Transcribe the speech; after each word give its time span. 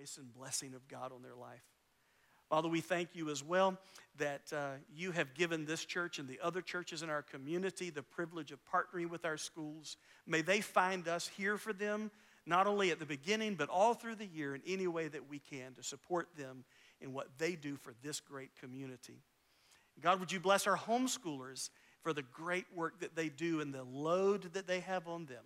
grace 0.00 0.16
and 0.16 0.32
blessing 0.32 0.72
of 0.72 0.88
God 0.88 1.12
on 1.12 1.20
their 1.20 1.34
life. 1.34 1.60
Father, 2.48 2.70
we 2.70 2.80
thank 2.80 3.10
you 3.12 3.28
as 3.28 3.44
well 3.44 3.76
that 4.16 4.50
uh, 4.50 4.70
you 4.90 5.10
have 5.12 5.34
given 5.34 5.66
this 5.66 5.84
church 5.84 6.18
and 6.18 6.26
the 6.26 6.40
other 6.42 6.62
churches 6.62 7.02
in 7.02 7.10
our 7.10 7.20
community 7.20 7.90
the 7.90 8.02
privilege 8.02 8.50
of 8.50 8.60
partnering 8.64 9.10
with 9.10 9.26
our 9.26 9.36
schools. 9.36 9.98
May 10.26 10.40
they 10.40 10.62
find 10.62 11.06
us 11.06 11.28
here 11.28 11.58
for 11.58 11.74
them, 11.74 12.10
not 12.46 12.66
only 12.66 12.90
at 12.90 12.98
the 12.98 13.04
beginning, 13.04 13.56
but 13.56 13.68
all 13.68 13.92
through 13.92 14.14
the 14.14 14.24
year 14.24 14.54
in 14.54 14.62
any 14.66 14.86
way 14.86 15.06
that 15.06 15.28
we 15.28 15.38
can 15.38 15.74
to 15.74 15.82
support 15.82 16.28
them 16.34 16.64
in 17.02 17.12
what 17.12 17.28
they 17.36 17.54
do 17.54 17.76
for 17.76 17.92
this 18.02 18.20
great 18.20 18.56
community. 18.58 19.20
God, 20.00 20.18
would 20.18 20.32
you 20.32 20.40
bless 20.40 20.66
our 20.66 20.78
homeschoolers 20.78 21.68
for 22.00 22.14
the 22.14 22.22
great 22.22 22.64
work 22.74 23.00
that 23.00 23.16
they 23.16 23.28
do 23.28 23.60
and 23.60 23.74
the 23.74 23.84
load 23.84 24.54
that 24.54 24.66
they 24.66 24.80
have 24.80 25.06
on 25.08 25.26
them? 25.26 25.44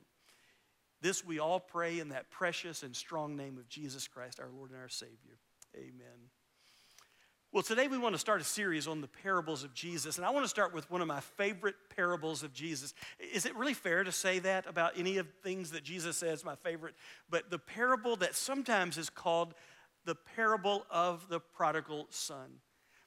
This 1.05 1.23
we 1.23 1.39
all 1.39 1.61
pray 1.61 1.99
in 2.01 2.09
that 2.09 2.31
precious 2.31 2.83
and 2.83 2.97
strong 2.97 3.37
name 3.37 3.59
of 3.59 3.69
Jesus 3.69 4.09
Christ, 4.09 4.41
our 4.41 4.49
Lord 4.49 4.71
and 4.71 4.81
our 4.81 4.89
Savior. 4.89 5.37
Amen. 5.77 6.31
Well, 7.53 7.63
today 7.63 7.89
we 7.89 7.99
want 7.99 8.15
to 8.15 8.19
start 8.19 8.41
a 8.41 8.45
series 8.45 8.89
on 8.89 9.03
the 9.03 9.07
parables 9.07 9.65
of 9.65 9.75
Jesus, 9.75 10.17
and 10.17 10.25
I 10.25 10.31
want 10.31 10.47
to 10.47 10.49
start 10.49 10.73
with 10.73 10.91
one 10.91 11.03
of 11.03 11.07
my 11.07 11.21
favorite 11.21 11.75
parables 11.95 12.43
of 12.43 12.55
Jesus. 12.55 12.95
Is 13.35 13.45
it 13.45 13.55
really 13.55 13.75
fair 13.75 14.03
to 14.03 14.11
say 14.11 14.39
that 14.39 14.67
about 14.67 14.95
any 14.97 15.19
of 15.19 15.27
things 15.43 15.73
that 15.73 15.85
Jesus 15.85 16.17
says, 16.17 16.43
my 16.43 16.55
favorite? 16.55 16.95
But 17.29 17.51
the 17.51 17.59
parable 17.59 18.17
that 18.17 18.35
sometimes 18.35 18.97
is 18.97 19.11
called 19.11 19.53
the 20.07 20.15
parable 20.15 20.87
of 20.91 21.29
the 21.29 21.39
prodigal 21.39 22.07
son. 22.09 22.61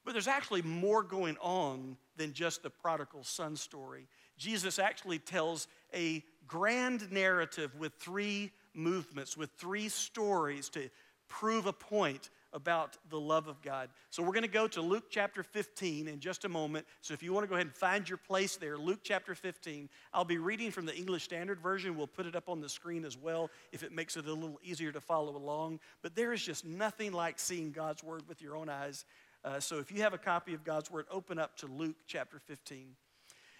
But 0.05 0.13
there's 0.13 0.27
actually 0.27 0.61
more 0.61 1.01
going 1.01 1.35
on 1.41 1.97
than 2.15 2.33
just 2.33 2.61
the 2.61 2.69
prodigal 2.69 3.23
son 3.23 3.55
story. 3.55 4.07
Jesus 4.37 4.79
actually 4.79 5.19
tells 5.19 5.67
a 5.93 6.23
grand 6.47 7.11
narrative 7.11 7.75
with 7.75 7.93
three 7.99 8.51
movements, 8.73 9.35
with 9.35 9.49
three 9.57 9.89
stories 9.89 10.69
to 10.69 10.89
prove 11.27 11.65
a 11.65 11.73
point 11.73 12.29
about 12.53 12.97
the 13.09 13.19
love 13.19 13.47
of 13.47 13.61
God. 13.61 13.89
So 14.09 14.23
we're 14.23 14.31
going 14.31 14.43
to 14.43 14.47
go 14.47 14.67
to 14.69 14.81
Luke 14.81 15.05
chapter 15.09 15.43
15 15.43 16.07
in 16.07 16.19
just 16.19 16.45
a 16.45 16.49
moment. 16.49 16.85
So 17.01 17.13
if 17.13 17.21
you 17.21 17.33
want 17.33 17.43
to 17.43 17.47
go 17.47 17.55
ahead 17.55 17.67
and 17.67 17.75
find 17.75 18.07
your 18.07 18.17
place 18.17 18.55
there, 18.55 18.77
Luke 18.77 19.01
chapter 19.03 19.35
15. 19.35 19.89
I'll 20.13 20.25
be 20.25 20.37
reading 20.37 20.71
from 20.71 20.85
the 20.85 20.95
English 20.95 21.23
Standard 21.23 21.59
Version. 21.59 21.97
We'll 21.97 22.07
put 22.07 22.25
it 22.25 22.35
up 22.35 22.47
on 22.47 22.61
the 22.61 22.69
screen 22.69 23.03
as 23.03 23.17
well 23.17 23.49
if 23.71 23.83
it 23.83 23.91
makes 23.91 24.15
it 24.15 24.25
a 24.25 24.33
little 24.33 24.59
easier 24.63 24.91
to 24.91 25.01
follow 25.01 25.35
along. 25.35 25.79
But 26.01 26.15
there 26.15 26.31
is 26.31 26.41
just 26.41 26.65
nothing 26.65 27.11
like 27.11 27.37
seeing 27.37 27.71
God's 27.71 28.03
word 28.03 28.23
with 28.27 28.41
your 28.41 28.55
own 28.55 28.69
eyes. 28.69 29.05
Uh, 29.43 29.59
so 29.59 29.77
if 29.79 29.91
you 29.91 30.01
have 30.01 30.13
a 30.13 30.17
copy 30.17 30.53
of 30.53 30.63
God's 30.63 30.89
word, 30.89 31.05
open 31.11 31.37
up 31.37 31.57
to 31.57 31.67
Luke 31.67 31.97
chapter 32.07 32.39
15. 32.39 32.95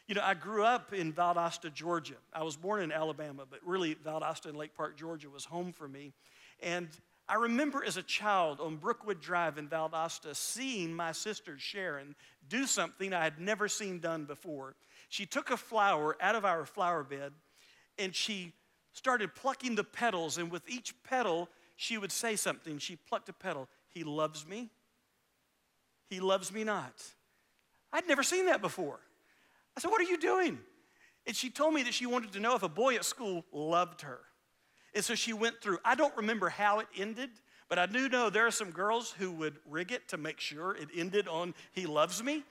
You 0.08 0.16
know, 0.16 0.22
I 0.24 0.36
grew 0.36 0.64
up 0.64 0.94
in 0.94 1.12
Valdosta, 1.12 1.74
Georgia. 1.74 2.16
I 2.32 2.44
was 2.44 2.56
born 2.56 2.82
in 2.82 2.94
Alabama, 2.94 3.44
but 3.50 3.60
really 3.66 3.96
Valdosta 3.96 4.46
and 4.46 4.58
Lake 4.58 4.76
Park, 4.76 4.98
Georgia 4.98 5.30
was 5.30 5.44
home 5.44 5.74
for 5.74 5.88
me. 5.88 6.14
And 6.62 6.88
I 7.28 7.36
remember 7.36 7.84
as 7.84 7.98
a 7.98 8.04
child 8.04 8.62
on 8.62 8.78
Brookwood 8.78 9.20
Drive 9.20 9.58
in 9.58 9.68
Valdosta 9.68 10.34
seeing 10.34 10.94
my 10.94 11.12
sister 11.12 11.60
Sharon 11.60 12.16
do 12.48 12.66
something 12.66 13.14
I 13.14 13.26
had 13.26 13.40
never 13.40 13.68
seen 13.68 14.00
done 14.00 14.24
before. 14.24 14.76
She 15.10 15.26
took 15.26 15.52
a 15.52 15.58
flower 15.58 16.16
out 16.22 16.36
of 16.36 16.46
our 16.46 16.66
flower 16.66 17.04
bed 17.04 17.34
and 17.98 18.16
she 18.16 18.54
started 18.94 19.36
plucking 19.36 19.76
the 19.76 19.84
petals, 19.84 20.38
and 20.38 20.52
with 20.52 20.68
each 20.68 20.94
petal, 21.04 21.50
she 21.76 21.98
would 21.98 22.12
say 22.12 22.36
something. 22.36 22.78
She 22.80 22.96
plucked 22.96 23.30
a 23.30 23.34
petal. 23.34 23.68
He 23.90 24.04
loves 24.04 24.48
me. 24.48 24.70
He 26.10 26.20
loves 26.20 26.52
me 26.52 26.64
not. 26.64 26.94
I'd 27.92 28.08
never 28.08 28.24
seen 28.24 28.48
that 28.48 28.62
before. 28.62 29.00
I 29.78 29.80
said, 29.80 29.92
What 29.92 30.02
are 30.02 30.06
you 30.06 30.18
doing? 30.18 30.58
And 31.28 31.36
she 31.36 31.52
told 31.52 31.74
me 31.74 31.84
that 31.84 31.94
she 31.94 32.08
wanted 32.08 32.32
to 32.32 32.40
know 32.40 32.56
if 32.56 32.64
a 32.64 32.70
boy 32.70 32.96
at 32.96 33.06
school 33.06 33.46
loved 33.52 34.02
her. 34.02 34.20
And 34.96 35.06
so 35.06 35.14
she 35.14 35.34
went 35.34 35.62
through. 35.62 35.78
I 35.86 35.94
don't 35.94 36.16
remember 36.18 36.50
how 36.50 36.80
it 36.80 36.88
ended, 36.98 37.30
but 37.70 37.78
I 37.78 37.86
do 37.86 38.10
know 38.10 38.32
there 38.32 38.48
are 38.48 38.52
some 38.52 38.72
girls 38.72 39.14
who 39.20 39.32
would 39.34 39.58
rig 39.70 39.92
it 39.92 40.08
to 40.08 40.18
make 40.18 40.40
sure 40.40 40.76
it 40.76 40.90
ended 40.96 41.28
on 41.28 41.54
he 41.74 41.86
loves 41.86 42.24
me. 42.24 42.44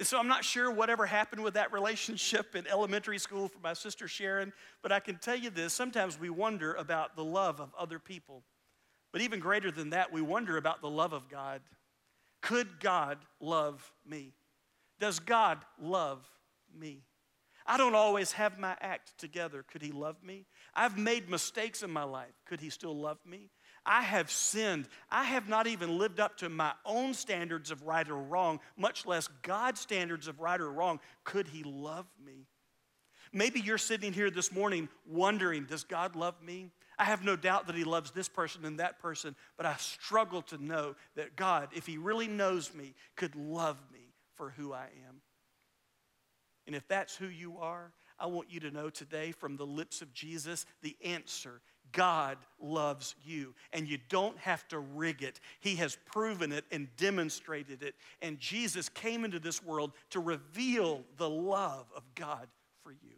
And 0.00 0.08
so 0.08 0.18
I'm 0.18 0.26
not 0.26 0.44
sure 0.44 0.72
whatever 0.72 1.06
happened 1.06 1.44
with 1.44 1.54
that 1.54 1.72
relationship 1.72 2.56
in 2.56 2.66
elementary 2.66 3.18
school 3.18 3.46
for 3.46 3.60
my 3.60 3.72
sister 3.72 4.08
Sharon, 4.08 4.52
but 4.82 4.90
I 4.90 4.98
can 4.98 5.18
tell 5.18 5.36
you 5.36 5.50
this 5.50 5.72
sometimes 5.72 6.18
we 6.18 6.30
wonder 6.30 6.74
about 6.74 7.14
the 7.14 7.24
love 7.24 7.60
of 7.60 7.72
other 7.78 8.00
people. 8.00 8.42
But 9.12 9.20
even 9.20 9.38
greater 9.38 9.70
than 9.70 9.90
that, 9.90 10.12
we 10.12 10.20
wonder 10.20 10.56
about 10.56 10.80
the 10.80 10.90
love 10.90 11.12
of 11.12 11.28
God. 11.28 11.62
Could 12.42 12.80
God 12.80 13.18
love 13.40 13.92
me? 14.04 14.32
Does 14.98 15.18
God 15.18 15.58
love 15.80 16.24
me? 16.78 17.02
I 17.66 17.76
don't 17.76 17.96
always 17.96 18.32
have 18.32 18.58
my 18.58 18.76
act 18.80 19.18
together. 19.18 19.64
Could 19.68 19.82
He 19.82 19.90
love 19.90 20.22
me? 20.22 20.46
I've 20.74 20.96
made 20.96 21.28
mistakes 21.28 21.82
in 21.82 21.90
my 21.90 22.04
life. 22.04 22.32
Could 22.46 22.60
He 22.60 22.70
still 22.70 22.96
love 22.96 23.18
me? 23.26 23.50
I 23.84 24.02
have 24.02 24.30
sinned. 24.30 24.88
I 25.10 25.24
have 25.24 25.48
not 25.48 25.66
even 25.66 25.98
lived 25.98 26.20
up 26.20 26.36
to 26.38 26.48
my 26.48 26.72
own 26.84 27.14
standards 27.14 27.70
of 27.70 27.82
right 27.82 28.08
or 28.08 28.16
wrong, 28.16 28.60
much 28.76 29.06
less 29.06 29.28
God's 29.42 29.80
standards 29.80 30.28
of 30.28 30.40
right 30.40 30.60
or 30.60 30.70
wrong. 30.70 31.00
Could 31.24 31.48
He 31.48 31.64
love 31.64 32.06
me? 32.24 32.46
Maybe 33.32 33.60
you're 33.60 33.78
sitting 33.78 34.12
here 34.12 34.30
this 34.30 34.52
morning 34.52 34.88
wondering, 35.06 35.64
does 35.64 35.84
God 35.84 36.14
love 36.14 36.40
me? 36.42 36.70
I 36.98 37.04
have 37.04 37.24
no 37.24 37.36
doubt 37.36 37.66
that 37.66 37.76
He 37.76 37.84
loves 37.84 38.12
this 38.12 38.28
person 38.28 38.64
and 38.64 38.78
that 38.78 39.00
person, 39.00 39.34
but 39.56 39.66
I 39.66 39.74
struggle 39.76 40.42
to 40.42 40.62
know 40.62 40.94
that 41.16 41.36
God, 41.36 41.70
if 41.74 41.86
He 41.86 41.98
really 41.98 42.28
knows 42.28 42.72
me, 42.72 42.94
could 43.16 43.34
love 43.34 43.82
me 43.92 43.95
for 44.36 44.50
who 44.50 44.72
I 44.72 44.88
am. 45.08 45.22
And 46.66 46.74
if 46.74 46.86
that's 46.88 47.16
who 47.16 47.26
you 47.26 47.58
are, 47.58 47.92
I 48.18 48.26
want 48.26 48.50
you 48.50 48.60
to 48.60 48.70
know 48.70 48.90
today 48.90 49.32
from 49.32 49.56
the 49.56 49.66
lips 49.66 50.02
of 50.02 50.12
Jesus 50.12 50.66
the 50.82 50.96
answer 51.04 51.60
God 51.92 52.38
loves 52.60 53.14
you. 53.24 53.54
And 53.72 53.88
you 53.88 53.98
don't 54.08 54.36
have 54.38 54.66
to 54.68 54.78
rig 54.78 55.22
it. 55.22 55.40
He 55.60 55.76
has 55.76 55.96
proven 56.06 56.52
it 56.52 56.64
and 56.70 56.88
demonstrated 56.96 57.82
it. 57.82 57.94
And 58.20 58.40
Jesus 58.40 58.88
came 58.88 59.24
into 59.24 59.38
this 59.38 59.62
world 59.62 59.92
to 60.10 60.20
reveal 60.20 61.04
the 61.16 61.30
love 61.30 61.86
of 61.96 62.02
God 62.14 62.48
for 62.82 62.90
you. 62.90 63.16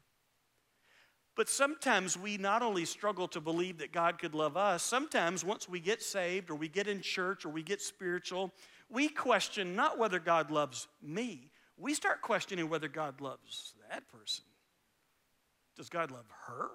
But 1.35 1.49
sometimes 1.49 2.19
we 2.19 2.37
not 2.37 2.63
only 2.63 2.85
struggle 2.85 3.29
to 3.29 3.41
believe 3.41 3.79
that 3.79 3.93
God 3.93 4.19
could 4.19 4.35
love 4.35 4.57
us, 4.57 4.83
sometimes 4.83 5.45
once 5.45 5.69
we 5.69 5.79
get 5.79 6.03
saved 6.03 6.51
or 6.51 6.57
we 6.57 6.69
get 6.69 6.89
in 6.89 7.01
church 7.01 7.45
or 7.45 7.51
we 7.51 7.63
get 7.63 7.81
spiritual, 7.81 8.53
we 8.91 9.09
question 9.09 9.77
not 9.77 9.99
whether 9.99 10.19
God 10.19 10.51
loves 10.51 10.89
me, 11.03 11.51
we 11.77 11.95
start 11.95 12.23
questioning 12.23 12.69
whether 12.69 12.89
God 12.89 13.21
loves 13.21 13.75
that 13.91 14.09
person. 14.09 14.45
Does 15.77 15.89
God 15.89 16.11
love 16.11 16.27
her? 16.47 16.69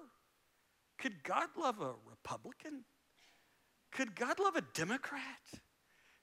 Could 0.98 1.22
God 1.22 1.48
love 1.58 1.80
a 1.80 1.92
Republican? 2.08 2.84
Could 3.92 4.16
God 4.16 4.40
love 4.40 4.56
a 4.56 4.62
Democrat? 4.72 5.22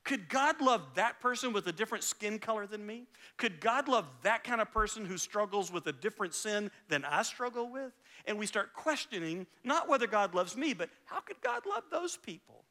Could 0.03 0.29
God 0.29 0.59
love 0.61 0.81
that 0.95 1.19
person 1.19 1.53
with 1.53 1.67
a 1.67 1.71
different 1.71 2.03
skin 2.03 2.39
color 2.39 2.65
than 2.65 2.83
me? 2.83 3.05
Could 3.37 3.61
God 3.61 3.87
love 3.87 4.07
that 4.23 4.43
kind 4.43 4.59
of 4.59 4.71
person 4.71 5.05
who 5.05 5.17
struggles 5.17 5.71
with 5.71 5.85
a 5.85 5.93
different 5.93 6.33
sin 6.33 6.71
than 6.89 7.05
I 7.05 7.21
struggle 7.21 7.69
with? 7.71 7.91
And 8.25 8.39
we 8.39 8.47
start 8.47 8.73
questioning 8.73 9.45
not 9.63 9.87
whether 9.87 10.07
God 10.07 10.33
loves 10.33 10.57
me, 10.57 10.73
but 10.73 10.89
how 11.05 11.19
could 11.19 11.39
God 11.41 11.63
love 11.69 11.83
those 11.91 12.17
people? 12.17 12.65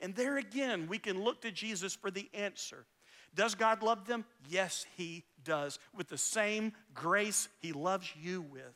And 0.00 0.14
there 0.14 0.36
again, 0.36 0.86
we 0.88 0.98
can 0.98 1.22
look 1.22 1.40
to 1.42 1.50
Jesus 1.50 1.94
for 1.94 2.10
the 2.10 2.28
answer. 2.34 2.84
Does 3.34 3.54
God 3.54 3.82
love 3.82 4.06
them? 4.06 4.24
Yes, 4.48 4.86
He 4.96 5.24
does, 5.44 5.78
with 5.94 6.08
the 6.08 6.18
same 6.18 6.72
grace 6.94 7.48
He 7.60 7.72
loves 7.72 8.08
you 8.20 8.42
with. 8.42 8.74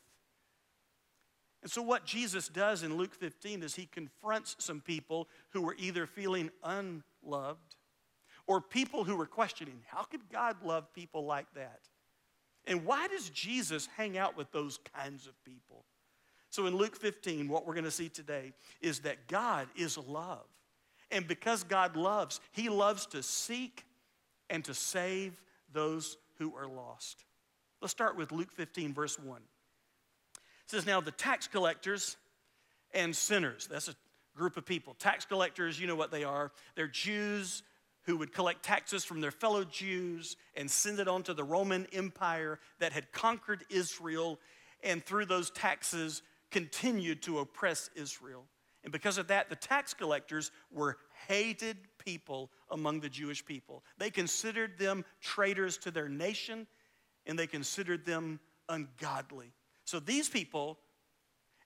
And 1.63 1.71
so, 1.71 1.83
what 1.83 2.07
Jesus 2.07 2.49
does 2.49 2.83
in 2.83 2.97
Luke 2.97 3.15
15 3.15 3.63
is 3.63 3.75
He 3.75 3.87
confronts 3.87 4.57
some 4.59 4.81
people 4.81 5.29
who 5.51 5.63
were 5.63 5.77
either 5.79 6.07
feeling 6.07 6.51
unloved 6.63 7.77
or 8.47 8.61
people 8.61 9.05
who 9.05 9.17
were 9.17 9.27
questioning 9.27 9.81
how 9.87 10.03
could 10.03 10.29
God 10.31 10.57
love 10.65 10.93
people 10.95 11.25
like 11.25 11.47
that? 11.55 11.81
And 12.67 12.85
why 12.85 13.09
does 13.09 13.31
Jesus 13.31 13.89
hang 13.97 14.19
out 14.19 14.37
with 14.37 14.51
those 14.53 14.79
kinds 14.95 15.27
of 15.27 15.33
people? 15.45 15.85
So, 16.51 16.67
in 16.67 16.77
Luke 16.77 16.97
15, 16.97 17.49
what 17.49 17.67
we're 17.67 17.75
going 17.75 17.85
to 17.85 17.91
see 17.91 18.09
today 18.09 18.53
is 18.81 19.01
that 19.01 19.29
God 19.29 19.69
is 19.77 19.97
love. 19.97 20.47
And 21.11 21.27
because 21.27 21.65
God 21.65 21.97
loves, 21.97 22.41
He 22.53 22.69
loves 22.69 23.07
to 23.07 23.23
seek 23.23 23.85
and 24.49 24.65
to 24.65 24.75
save 24.75 25.41
those 25.73 26.17
who 26.39 26.55
are 26.57 26.67
lost. 26.67 27.25
Let's 27.81 27.93
start 27.93 28.17
with 28.17 28.33
Luke 28.33 28.53
15, 28.53 28.93
verse 28.93 29.19
1. 29.19 29.37
It 29.37 30.41
says, 30.67 30.87
Now 30.87 31.01
the 31.01 31.11
tax 31.11 31.47
collectors 31.47 32.17
and 32.93 33.15
sinners, 33.15 33.69
that's 33.71 33.89
a 33.89 33.95
group 34.37 34.57
of 34.57 34.65
people. 34.65 34.95
Tax 34.95 35.25
collectors, 35.25 35.81
you 35.81 35.87
know 35.87 35.97
what 35.97 36.11
they 36.11 36.25
are. 36.25 36.53
They're 36.75 36.89
Jews 36.89 37.63
who 38.05 38.17
would 38.17 38.33
collect 38.33 38.63
taxes 38.63 39.05
from 39.05 39.21
their 39.21 39.31
fellow 39.31 39.65
Jews 39.65 40.37
and 40.57 40.71
send 40.71 41.01
it 41.01 41.09
on 41.09 41.23
to 41.25 41.35
the 41.35 41.45
Roman 41.45 41.87
Empire 41.93 42.59
that 42.79 42.93
had 42.93 43.13
conquered 43.13 43.65
Israel 43.71 44.39
and 44.83 45.05
through 45.05 45.27
those 45.27 45.51
taxes 45.51 46.23
continued 46.51 47.23
to 47.23 47.39
oppress 47.39 47.91
Israel. 47.95 48.45
And 48.83 48.93
because 48.93 49.19
of 49.19 49.29
that, 49.29 49.51
the 49.51 49.57
tax 49.57 49.93
collectors 49.93 50.51
were 50.71 50.97
hated 51.29 51.77
people 51.99 52.51
among 52.71 53.01
the 53.01 53.09
Jewish 53.09 53.45
people. 53.45 53.85
They 53.99 54.11
considered 54.11 54.79
them 54.79 55.05
traitors 55.21 55.77
to 55.79 55.91
their 55.91 56.09
nation 56.09 56.67
and 57.27 57.39
they 57.39 57.47
considered 57.47 58.07
them 58.07 58.41
ungodly. 58.69 59.53
So 59.85 60.01
these 60.01 60.29
people 60.29 60.79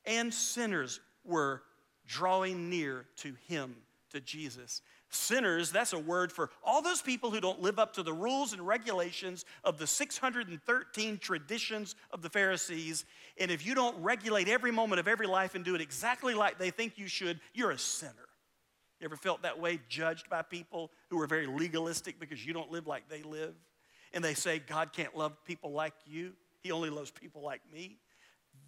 and 0.05 0.35
sinners 0.35 1.01
were 1.25 1.63
drawing 2.07 2.69
near 2.69 3.07
to 3.17 3.35
him 3.47 3.77
to 4.11 4.21
Jesus. 4.21 4.83
Sinners, 5.15 5.71
that's 5.71 5.93
a 5.93 5.99
word 5.99 6.33
for 6.33 6.51
all 6.63 6.83
those 6.83 7.03
people 7.03 7.31
who 7.31 7.41
don't 7.41 7.63
live 7.63 7.79
up 7.79 7.95
to 7.95 8.03
the 8.03 8.13
rules 8.13 8.53
and 8.53 8.67
regulations 8.67 9.45
of 9.63 9.79
the 9.79 9.87
613 9.87 11.19
traditions 11.19 11.95
of 12.11 12.23
the 12.23 12.31
Pharisees. 12.31 13.05
And 13.39 13.51
if 13.51 13.65
you 13.65 13.75
don't 13.75 13.97
regulate 14.03 14.49
every 14.49 14.71
moment 14.71 15.01
of 15.01 15.09
every 15.09 15.27
life 15.27 15.55
and 15.55 15.65
do 15.65 15.75
it 15.75 15.81
exactly 15.81 16.35
like 16.35 16.59
they 16.59 16.71
think 16.71 16.99
you 16.99 17.07
should, 17.07 17.41
you're 17.53 17.71
a 17.71 17.79
sinner. 17.79 18.13
You 19.01 19.07
ever 19.07 19.17
felt 19.17 19.43
that 19.43 19.61
way, 19.61 19.81
judged 19.89 20.31
by 20.31 20.43
people 20.43 20.91
who 21.11 21.21
are 21.21 21.27
very 21.27 21.47
legalistic 21.47 22.19
because 22.19 22.45
you 22.45 22.53
don't 22.53 22.71
live 22.71 22.87
like 22.87 23.09
they 23.09 23.23
live? 23.23 23.55
And 24.13 24.25
they 24.25 24.35
say, 24.35 24.61
God 24.61 24.93
can't 24.93 25.17
love 25.17 25.37
people 25.45 25.73
like 25.73 25.95
you, 26.07 26.33
He 26.63 26.73
only 26.73 26.91
loves 26.91 27.11
people 27.11 27.43
like 27.43 27.61
me. 27.73 27.99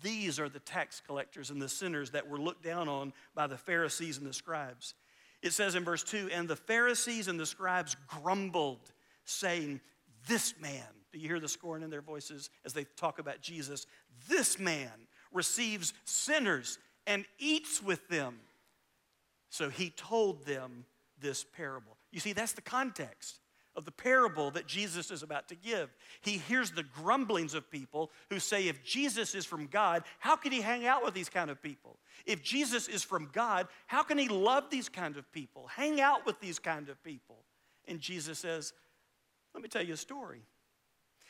These 0.02 0.38
are 0.38 0.48
the 0.48 0.58
tax 0.58 1.00
collectors 1.06 1.50
and 1.50 1.62
the 1.62 1.68
sinners 1.68 2.10
that 2.10 2.28
were 2.28 2.38
looked 2.38 2.62
down 2.62 2.88
on 2.88 3.12
by 3.34 3.46
the 3.46 3.56
Pharisees 3.56 4.18
and 4.18 4.26
the 4.26 4.32
scribes. 4.32 4.94
It 5.42 5.52
says 5.52 5.74
in 5.74 5.84
verse 5.84 6.02
2 6.02 6.30
And 6.32 6.48
the 6.48 6.56
Pharisees 6.56 7.28
and 7.28 7.38
the 7.38 7.46
scribes 7.46 7.96
grumbled, 8.08 8.92
saying, 9.24 9.80
This 10.26 10.54
man, 10.60 10.82
do 11.12 11.18
you 11.18 11.28
hear 11.28 11.40
the 11.40 11.48
scorn 11.48 11.82
in 11.82 11.90
their 11.90 12.02
voices 12.02 12.50
as 12.64 12.72
they 12.72 12.84
talk 12.96 13.18
about 13.18 13.40
Jesus? 13.40 13.86
This 14.28 14.58
man 14.58 14.90
receives 15.32 15.92
sinners 16.04 16.78
and 17.06 17.24
eats 17.38 17.82
with 17.82 18.08
them. 18.08 18.40
So 19.50 19.68
he 19.70 19.90
told 19.90 20.44
them 20.44 20.84
this 21.20 21.44
parable. 21.44 21.96
You 22.10 22.20
see, 22.20 22.32
that's 22.32 22.52
the 22.52 22.62
context 22.62 23.40
of 23.76 23.84
the 23.84 23.92
parable 23.92 24.50
that 24.52 24.66
Jesus 24.66 25.10
is 25.10 25.22
about 25.22 25.48
to 25.48 25.54
give. 25.54 25.94
He 26.22 26.38
hears 26.38 26.70
the 26.70 26.82
grumblings 26.82 27.54
of 27.54 27.70
people 27.70 28.10
who 28.30 28.38
say, 28.38 28.68
if 28.68 28.82
Jesus 28.82 29.34
is 29.34 29.44
from 29.44 29.66
God, 29.66 30.02
how 30.18 30.34
can 30.34 30.50
he 30.50 30.62
hang 30.62 30.86
out 30.86 31.04
with 31.04 31.14
these 31.14 31.28
kind 31.28 31.50
of 31.50 31.62
people? 31.62 31.98
If 32.24 32.42
Jesus 32.42 32.88
is 32.88 33.04
from 33.04 33.28
God, 33.32 33.68
how 33.86 34.02
can 34.02 34.16
he 34.16 34.28
love 34.28 34.70
these 34.70 34.88
kind 34.88 35.16
of 35.16 35.30
people, 35.30 35.68
hang 35.68 36.00
out 36.00 36.24
with 36.24 36.40
these 36.40 36.58
kind 36.58 36.88
of 36.88 37.02
people? 37.04 37.36
And 37.86 38.00
Jesus 38.00 38.38
says, 38.38 38.72
let 39.54 39.62
me 39.62 39.68
tell 39.68 39.84
you 39.84 39.94
a 39.94 39.98
story. 39.98 40.40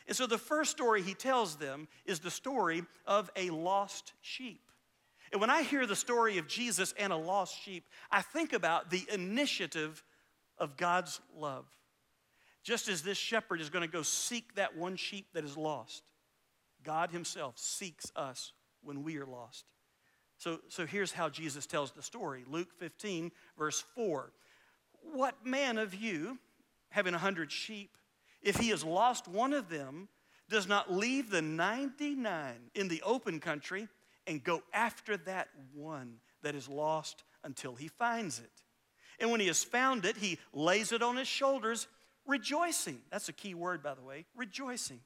And 0.07 0.17
so 0.17 0.27
the 0.27 0.39
first 0.39 0.71
story 0.71 1.03
he 1.03 1.15
tells 1.15 1.57
them 1.57 1.89
is 2.05 2.21
the 2.21 2.31
story 2.31 2.85
of 3.07 3.29
a 3.35 3.51
lost 3.51 4.13
sheep. 4.23 4.61
And 5.33 5.41
when 5.41 5.51
I 5.51 5.63
hear 5.63 5.85
the 5.85 5.97
story 5.97 6.39
of 6.39 6.47
Jesus 6.47 6.95
and 6.97 7.13
a 7.13 7.17
lost 7.17 7.61
sheep, 7.61 7.85
I 8.11 8.23
think 8.23 8.53
about 8.53 8.91
the 8.91 9.05
initiative 9.13 10.05
of 10.59 10.77
God's 10.77 11.21
love. 11.37 11.67
Just 12.67 12.89
as 12.89 13.03
this 13.03 13.17
shepherd 13.17 13.61
is 13.61 13.71
going 13.71 13.87
to 13.87 13.93
go 13.93 14.03
seek 14.03 14.57
that 14.57 14.77
one 14.77 14.97
sheep 14.97 15.29
that 15.35 15.45
is 15.45 15.57
lost, 15.57 16.03
God 16.83 17.13
Himself 17.13 17.57
seeks 17.57 18.11
us 18.17 18.53
when 18.83 19.05
we 19.05 19.19
are 19.19 19.25
lost. 19.25 19.67
So, 20.37 20.59
so 20.69 20.85
here's 20.85 21.13
how 21.13 21.29
Jesus 21.29 21.65
tells 21.65 21.93
the 21.93 22.03
story 22.03 22.43
Luke 22.49 22.73
15, 22.77 23.31
verse 23.57 23.85
4. 23.95 24.33
What 25.13 25.47
man 25.47 25.79
of 25.79 25.95
you, 25.95 26.41
having 26.89 27.15
a 27.15 27.19
hundred 27.19 27.53
sheep, 27.53 27.97
if 28.43 28.57
he 28.57 28.71
has 28.71 28.83
lost 28.83 29.29
one 29.29 29.53
of 29.53 29.69
them, 29.69 30.09
does 30.51 30.67
not 30.67 30.93
leave 30.93 31.31
the 31.31 31.43
99 31.43 32.55
in 32.75 32.89
the 32.89 33.01
open 33.03 33.39
country 33.39 33.87
and 34.27 34.43
go 34.43 34.65
after 34.73 35.17
that 35.19 35.51
one 35.73 36.17
that 36.43 36.57
is 36.57 36.69
lost 36.69 37.23
until 37.45 37.77
he 37.77 37.87
finds 37.87 38.41
it? 38.41 38.51
And 39.21 39.31
when 39.31 39.39
he 39.39 39.47
has 39.47 39.63
found 39.63 40.05
it, 40.05 40.17
he 40.17 40.41
lays 40.53 40.91
it 40.91 41.01
on 41.01 41.17
his 41.17 41.29
shoulders 41.29 41.87
rejoicing. 42.27 43.01
That's 43.11 43.29
a 43.29 43.33
key 43.33 43.55
word, 43.55 43.83
by 43.83 43.95
the 43.95 44.03
way, 44.03 44.27
rejoicing. 44.37 45.01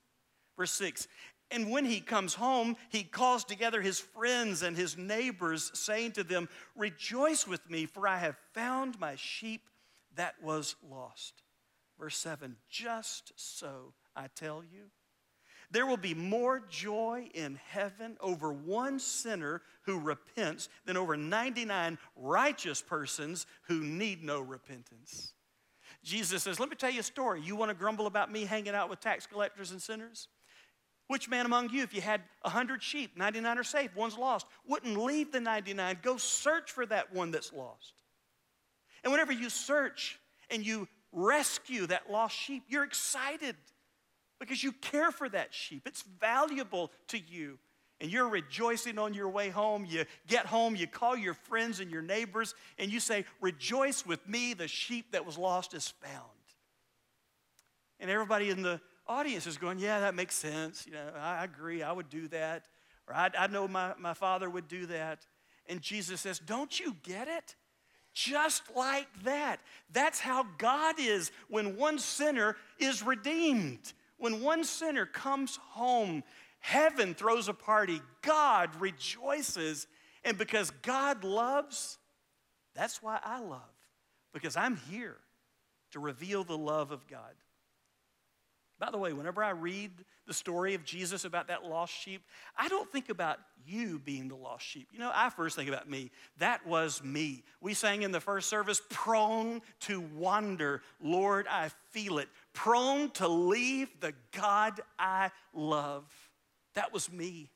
Verse 0.56 0.72
6 0.72 1.08
And 1.50 1.70
when 1.70 1.84
he 1.84 2.00
comes 2.00 2.34
home, 2.34 2.76
he 2.88 3.02
calls 3.02 3.44
together 3.44 3.81
his 3.81 3.99
friends 3.99 4.62
and 4.62 4.76
his 4.76 4.96
neighbors, 4.96 5.70
saying 5.75 6.12
to 6.12 6.25
them, 6.25 6.49
Rejoice 6.76 7.46
with 7.46 7.69
me, 7.70 7.87
for 7.87 8.06
I 8.06 8.19
have 8.19 8.37
found 8.55 8.99
my 8.99 9.17
sheep 9.17 9.69
that 10.17 10.34
was 10.43 10.76
lost. 10.88 11.43
Verse 11.99 12.17
7 12.17 12.56
Just 12.69 13.32
so 13.37 13.94
I 14.17 14.28
tell 14.34 14.62
you, 14.62 14.90
there 15.70 15.87
will 15.87 15.96
be 15.96 16.14
more 16.14 16.61
joy 16.69 17.31
in 17.32 17.58
heaven 17.69 18.17
over 18.20 18.52
one 18.52 18.99
sinner 18.99 19.62
who 19.82 20.00
repents 20.00 20.69
than 20.84 20.96
over 20.96 21.17
99 21.17 21.96
righteous 22.17 22.82
persons 22.82 23.46
who 23.62 23.81
need 23.81 24.25
no 24.25 24.40
repentance. 24.40 25.32
Jesus 26.02 26.43
says, 26.43 26.58
Let 26.58 26.70
me 26.70 26.76
tell 26.76 26.91
you 26.91 27.00
a 27.00 27.05
story. 27.05 27.41
You 27.43 27.56
want 27.56 27.70
to 27.70 27.75
grumble 27.75 28.06
about 28.06 28.32
me 28.32 28.44
hanging 28.44 28.75
out 28.75 28.88
with 28.88 29.00
tax 29.00 29.26
collectors 29.26 29.70
and 29.70 29.81
sinners? 29.81 30.29
Which 31.08 31.29
man 31.29 31.44
among 31.44 31.70
you, 31.70 31.82
if 31.82 31.93
you 31.93 32.00
had 32.00 32.23
100 32.43 32.82
sheep, 32.82 33.17
99 33.17 33.58
are 33.58 33.64
safe, 33.64 33.97
one's 33.97 34.17
lost, 34.17 34.47
wouldn't 34.67 34.97
leave 34.97 35.32
the 35.32 35.41
99, 35.41 35.99
go 36.02 36.17
search 36.17 36.70
for 36.70 36.87
that 36.87 37.12
one 37.12 37.32
that's 37.32 37.52
lost? 37.52 37.94
And 39.02 39.12
whenever 39.12 39.32
you 39.32 39.50
search 39.50 40.20
and 40.50 40.64
you 40.64 40.87
rescue 41.12 41.87
that 41.87 42.11
lost 42.11 42.37
sheep, 42.37 42.62
you're 42.69 42.85
excited 42.85 43.56
because 44.38 44.62
you 44.62 44.73
care 44.73 45.11
for 45.11 45.29
that 45.29 45.53
sheep. 45.53 45.82
It's 45.87 46.03
valuable 46.03 46.93
to 47.08 47.19
you 47.19 47.58
and 48.00 48.11
you're 48.11 48.29
rejoicing 48.29 48.99
on 48.99 49.12
your 49.12 49.29
way 49.29 49.50
home. 49.50 49.85
You 49.87 50.05
get 50.26 50.47
home, 50.47 50.75
you 50.75 50.87
call 50.87 51.17
your 51.17 51.35
friends 51.35 51.81
and 51.81 51.91
your 51.91 52.02
neighbors, 52.02 52.55
and 52.79 52.91
you 52.91 52.99
say, 52.99 53.25
Rejoice 53.41 54.06
with 54.06 54.26
me, 54.26 54.55
the 54.55 54.69
sheep 54.69 55.12
that 55.12 55.26
was 55.26 55.37
lost 55.37 55.75
is 55.75 55.88
found. 56.00 56.25
And 57.99 58.11
everybody 58.11 58.49
in 58.49 58.62
the 58.62 58.81
audience 59.06 59.47
is 59.47 59.58
going, 59.58 59.79
Yeah, 59.79 60.00
that 60.00 60.14
makes 60.14 60.35
sense. 60.35 60.87
You 60.87 60.94
know, 60.94 61.11
I 61.19 61.44
agree, 61.44 61.82
I 61.82 61.93
would 61.93 62.08
do 62.08 62.29
that. 62.29 62.67
Or 63.06 63.14
I, 63.14 63.31
I 63.38 63.47
know 63.49 63.69
my, 63.69 63.93
my 63.99 64.14
father 64.14 64.49
would 64.49 64.69
do 64.69 64.87
that. 64.87 65.26
And 65.67 65.82
Jesus 65.82 66.23
says, 66.23 66.38
Don't 66.38 66.81
you 66.81 66.96
get 67.03 67.29
it? 67.29 67.55
Just 68.14 68.62
like 68.75 69.08
that. 69.25 69.61
That's 69.93 70.19
how 70.19 70.46
God 70.58 70.96
is 70.99 71.31
when 71.49 71.76
one 71.76 71.99
sinner 71.99 72.56
is 72.79 73.03
redeemed. 73.03 73.93
When 74.17 74.43
one 74.43 74.64
sinner 74.64 75.06
comes 75.06 75.58
home 75.70 76.25
Heaven 76.60 77.14
throws 77.14 77.48
a 77.48 77.54
party. 77.54 78.00
God 78.22 78.70
rejoices. 78.80 79.86
And 80.24 80.38
because 80.38 80.70
God 80.82 81.24
loves, 81.24 81.98
that's 82.74 83.02
why 83.02 83.18
I 83.24 83.40
love, 83.40 83.60
because 84.32 84.56
I'm 84.56 84.76
here 84.90 85.16
to 85.92 86.00
reveal 86.00 86.44
the 86.44 86.56
love 86.56 86.92
of 86.92 87.06
God. 87.08 87.34
By 88.78 88.90
the 88.90 88.96
way, 88.96 89.12
whenever 89.12 89.44
I 89.44 89.50
read 89.50 89.90
the 90.26 90.32
story 90.32 90.74
of 90.74 90.84
Jesus 90.84 91.26
about 91.26 91.48
that 91.48 91.66
lost 91.66 91.92
sheep, 91.92 92.22
I 92.56 92.68
don't 92.68 92.90
think 92.90 93.10
about 93.10 93.38
you 93.66 93.98
being 93.98 94.28
the 94.28 94.36
lost 94.36 94.64
sheep. 94.64 94.88
You 94.92 94.98
know, 94.98 95.10
I 95.12 95.28
first 95.28 95.54
think 95.54 95.68
about 95.68 95.90
me. 95.90 96.10
That 96.38 96.66
was 96.66 97.04
me. 97.04 97.42
We 97.60 97.74
sang 97.74 98.02
in 98.02 98.10
the 98.10 98.20
first 98.20 98.48
service, 98.48 98.80
prone 98.88 99.60
to 99.80 100.00
wander. 100.00 100.81
Lord, 101.02 101.46
I 101.50 101.70
feel 101.90 102.19
it. 102.19 102.29
Prone 102.55 103.10
to 103.12 103.29
leave 103.29 103.88
the 104.00 104.14
God 104.32 104.81
I 104.98 105.31
love. 105.52 106.05
That 106.74 106.93
was 106.93 107.10
me. 107.10 107.50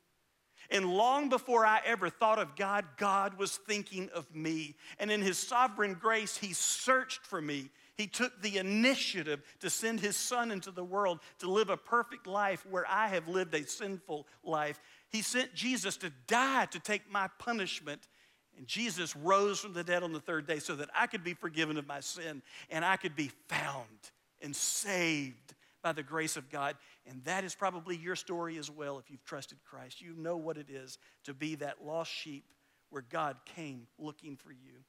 And 0.70 0.86
long 0.86 1.28
before 1.28 1.66
I 1.66 1.80
ever 1.84 2.08
thought 2.08 2.38
of 2.38 2.56
God, 2.56 2.84
God 2.96 3.34
was 3.34 3.56
thinking 3.56 4.08
of 4.14 4.34
me. 4.34 4.76
And 4.98 5.10
in 5.10 5.20
His 5.20 5.38
sovereign 5.38 5.94
grace, 5.94 6.36
He 6.36 6.52
searched 6.52 7.26
for 7.26 7.40
me. 7.40 7.70
He 7.96 8.06
took 8.06 8.40
the 8.42 8.58
initiative 8.58 9.42
to 9.60 9.70
send 9.70 10.00
His 10.00 10.16
Son 10.16 10.50
into 10.50 10.70
the 10.70 10.84
world 10.84 11.20
to 11.40 11.50
live 11.50 11.70
a 11.70 11.76
perfect 11.76 12.26
life 12.26 12.66
where 12.68 12.86
I 12.88 13.08
have 13.08 13.28
lived 13.28 13.54
a 13.54 13.66
sinful 13.66 14.26
life. 14.42 14.80
He 15.10 15.22
sent 15.22 15.54
Jesus 15.54 15.96
to 15.98 16.10
die 16.26 16.66
to 16.66 16.80
take 16.80 17.10
my 17.10 17.28
punishment. 17.38 18.08
And 18.56 18.66
Jesus 18.66 19.14
rose 19.16 19.60
from 19.60 19.74
the 19.74 19.84
dead 19.84 20.02
on 20.02 20.12
the 20.12 20.20
third 20.20 20.46
day 20.46 20.60
so 20.60 20.76
that 20.76 20.88
I 20.94 21.06
could 21.06 21.24
be 21.24 21.34
forgiven 21.34 21.76
of 21.76 21.86
my 21.86 22.00
sin 22.00 22.42
and 22.70 22.84
I 22.84 22.96
could 22.96 23.16
be 23.16 23.30
found 23.48 23.88
and 24.40 24.54
saved 24.54 25.53
by 25.84 25.92
the 25.92 26.02
grace 26.02 26.36
of 26.36 26.50
God. 26.50 26.76
And 27.06 27.22
that 27.24 27.44
is 27.44 27.54
probably 27.54 27.96
your 27.96 28.16
story 28.16 28.56
as 28.56 28.70
well 28.70 28.98
if 28.98 29.10
you've 29.10 29.24
trusted 29.24 29.58
Christ. 29.62 30.00
You 30.00 30.14
know 30.16 30.36
what 30.36 30.56
it 30.56 30.70
is 30.70 30.98
to 31.24 31.34
be 31.34 31.54
that 31.56 31.84
lost 31.84 32.10
sheep 32.10 32.46
where 32.88 33.04
God 33.08 33.36
came 33.54 33.86
looking 33.98 34.36
for 34.36 34.50
you. 34.50 34.82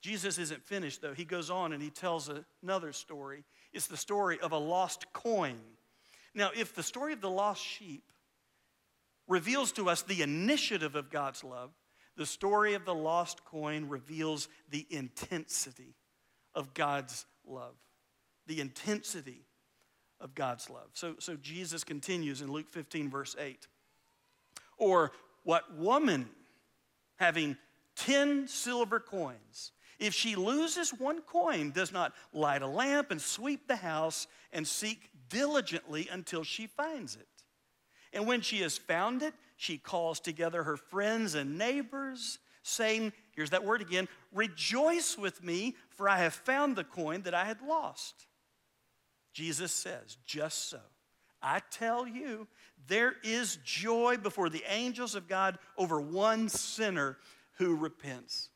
Jesus 0.00 0.38
isn't 0.38 0.64
finished, 0.64 1.02
though. 1.02 1.12
He 1.12 1.26
goes 1.26 1.50
on 1.50 1.72
and 1.72 1.82
he 1.82 1.90
tells 1.90 2.30
another 2.62 2.92
story. 2.92 3.44
It's 3.72 3.86
the 3.86 3.96
story 3.96 4.40
of 4.40 4.50
a 4.50 4.58
lost 4.58 5.12
coin. 5.12 5.60
Now, 6.34 6.50
if 6.56 6.74
the 6.74 6.82
story 6.82 7.12
of 7.12 7.20
the 7.20 7.30
lost 7.30 7.62
sheep 7.62 8.02
reveals 9.28 9.72
to 9.72 9.90
us 9.90 10.02
the 10.02 10.22
initiative 10.22 10.96
of 10.96 11.10
God's 11.10 11.44
love, 11.44 11.70
the 12.16 12.26
story 12.26 12.74
of 12.74 12.84
the 12.84 12.94
lost 12.94 13.44
coin 13.44 13.88
reveals 13.88 14.48
the 14.70 14.86
intensity 14.90 15.94
of 16.54 16.74
God's 16.74 17.26
love. 17.46 17.74
The 18.46 18.60
intensity 18.60 19.44
of 20.22 20.34
God's 20.34 20.70
love. 20.70 20.88
So, 20.94 21.16
so 21.18 21.36
Jesus 21.36 21.84
continues 21.84 22.40
in 22.40 22.50
Luke 22.50 22.70
15, 22.70 23.10
verse 23.10 23.36
8. 23.38 23.66
Or 24.78 25.12
what 25.42 25.76
woman 25.76 26.30
having 27.16 27.56
10 27.96 28.48
silver 28.48 29.00
coins, 29.00 29.72
if 29.98 30.14
she 30.14 30.36
loses 30.36 30.90
one 30.90 31.20
coin, 31.20 31.72
does 31.72 31.92
not 31.92 32.14
light 32.32 32.62
a 32.62 32.66
lamp 32.66 33.10
and 33.10 33.20
sweep 33.20 33.66
the 33.68 33.76
house 33.76 34.26
and 34.52 34.66
seek 34.66 35.10
diligently 35.28 36.08
until 36.10 36.44
she 36.44 36.66
finds 36.66 37.16
it? 37.16 37.26
And 38.12 38.26
when 38.26 38.40
she 38.40 38.60
has 38.60 38.78
found 38.78 39.22
it, 39.22 39.34
she 39.56 39.78
calls 39.78 40.20
together 40.20 40.62
her 40.64 40.76
friends 40.76 41.34
and 41.34 41.58
neighbors, 41.58 42.38
saying, 42.62 43.12
here's 43.34 43.50
that 43.50 43.64
word 43.64 43.80
again, 43.80 44.08
rejoice 44.32 45.16
with 45.16 45.42
me, 45.42 45.76
for 45.90 46.08
I 46.08 46.18
have 46.18 46.34
found 46.34 46.76
the 46.76 46.84
coin 46.84 47.22
that 47.22 47.34
I 47.34 47.44
had 47.44 47.62
lost. 47.62 48.26
Jesus 49.32 49.72
says, 49.72 50.18
just 50.26 50.68
so. 50.68 50.80
I 51.42 51.60
tell 51.70 52.06
you, 52.06 52.46
there 52.86 53.14
is 53.24 53.58
joy 53.64 54.16
before 54.16 54.48
the 54.48 54.62
angels 54.68 55.14
of 55.14 55.28
God 55.28 55.58
over 55.76 56.00
one 56.00 56.48
sinner 56.48 57.18
who 57.58 57.74
repents. 57.74 58.50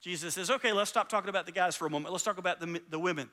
Jesus 0.00 0.34
says, 0.34 0.50
okay, 0.50 0.72
let's 0.72 0.90
stop 0.90 1.08
talking 1.08 1.28
about 1.28 1.46
the 1.46 1.52
guys 1.52 1.76
for 1.76 1.86
a 1.86 1.90
moment. 1.90 2.12
Let's 2.12 2.24
talk 2.24 2.38
about 2.38 2.60
the, 2.60 2.80
the 2.88 2.98
women. 2.98 3.28